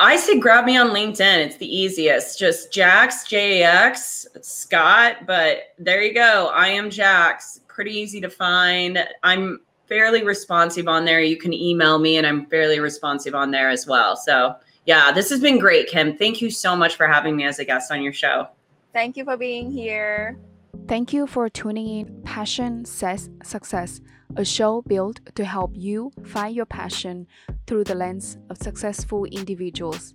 I 0.00 0.16
say 0.16 0.38
grab 0.38 0.64
me 0.64 0.76
on 0.76 0.90
LinkedIn. 0.90 1.38
It's 1.46 1.56
the 1.56 1.66
easiest. 1.66 2.38
Just 2.38 2.72
Jax, 2.72 3.24
J 3.24 3.62
A 3.62 3.66
X, 3.66 4.26
Scott. 4.42 5.26
But 5.26 5.74
there 5.78 6.02
you 6.02 6.14
go. 6.14 6.52
I 6.54 6.68
am 6.68 6.88
Jax. 6.88 7.60
Pretty 7.66 7.92
easy 7.92 8.20
to 8.20 8.30
find. 8.30 9.06
I'm 9.22 9.60
fairly 9.88 10.22
responsive 10.22 10.86
on 10.86 11.04
there. 11.04 11.20
You 11.20 11.36
can 11.36 11.52
email 11.52 11.98
me, 11.98 12.16
and 12.16 12.26
I'm 12.26 12.46
fairly 12.46 12.78
responsive 12.78 13.34
on 13.34 13.50
there 13.50 13.70
as 13.70 13.86
well. 13.86 14.16
So, 14.16 14.54
yeah, 14.86 15.10
this 15.10 15.30
has 15.30 15.40
been 15.40 15.58
great, 15.58 15.88
Kim. 15.88 16.16
Thank 16.16 16.40
you 16.40 16.50
so 16.50 16.76
much 16.76 16.94
for 16.94 17.06
having 17.08 17.36
me 17.36 17.44
as 17.44 17.58
a 17.58 17.64
guest 17.64 17.90
on 17.90 18.02
your 18.02 18.12
show. 18.12 18.48
Thank 18.92 19.16
you 19.16 19.24
for 19.24 19.36
being 19.36 19.70
here. 19.70 20.38
Thank 20.86 21.12
you 21.12 21.26
for 21.26 21.48
tuning 21.48 21.88
in 21.88 22.22
Passion 22.22 22.84
Sets 22.84 23.28
Success, 23.42 24.00
a 24.36 24.44
show 24.44 24.82
built 24.82 25.20
to 25.34 25.44
help 25.44 25.72
you 25.74 26.12
find 26.24 26.54
your 26.54 26.66
passion 26.66 27.26
through 27.66 27.84
the 27.84 27.94
lens 27.94 28.36
of 28.50 28.58
successful 28.58 29.24
individuals. 29.24 30.12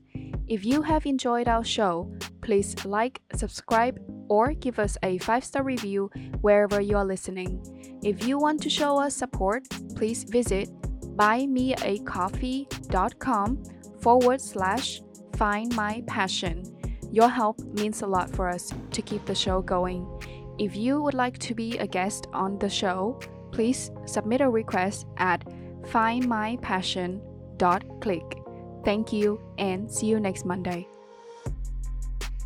If 0.47 0.64
you 0.66 0.82
have 0.82 1.05
enjoyed 1.05 1.47
our 1.47 1.64
show, 1.64 2.11
please 2.41 2.76
like, 2.86 3.22
subscribe, 3.36 3.99
or 4.30 4.53
give 4.53 4.80
us 4.80 4.97
a 5.03 5.20
five 5.20 5.43
star 5.43 5.64
review 5.64 6.09
wherever 6.41 6.82
you 6.82 6.97
are 6.97 7.05
listening. 7.05 7.99
If 8.03 8.28
you 8.28 8.38
want 8.38 8.61
to 8.64 8.70
show 8.70 8.99
us 8.99 9.16
support, 9.16 9.64
please 9.95 10.26
visit 10.26 10.70
buymeacoffee.com 11.16 13.64
forward 14.01 14.41
slash 14.41 15.01
find 15.36 15.74
my 15.76 16.03
passion. 16.07 16.64
Your 17.11 17.30
help 17.30 17.59
means 17.59 18.01
a 18.01 18.07
lot 18.07 18.30
for 18.30 18.49
us 18.49 18.74
to 18.91 19.01
keep 19.01 19.26
the 19.26 19.36
show 19.36 19.61
going. 19.61 20.05
If 20.59 20.76
you 20.76 21.01
would 21.01 21.14
like 21.14 21.38
to 21.39 21.55
be 21.55 21.78
a 21.78 21.88
guest 21.88 22.28
on 22.34 22.59
the 22.59 22.70
show, 22.70 23.18
please 23.54 23.89
submit 24.06 24.41
a 24.41 24.49
request 24.49 25.08
at 25.18 25.45
findmypassion.click. 25.84 28.38
Thank 28.84 29.14
you 29.14 29.39
and 29.58 29.89
see 29.89 30.08
you 30.08 30.20
next 30.20 30.43
Monday. 30.45 30.86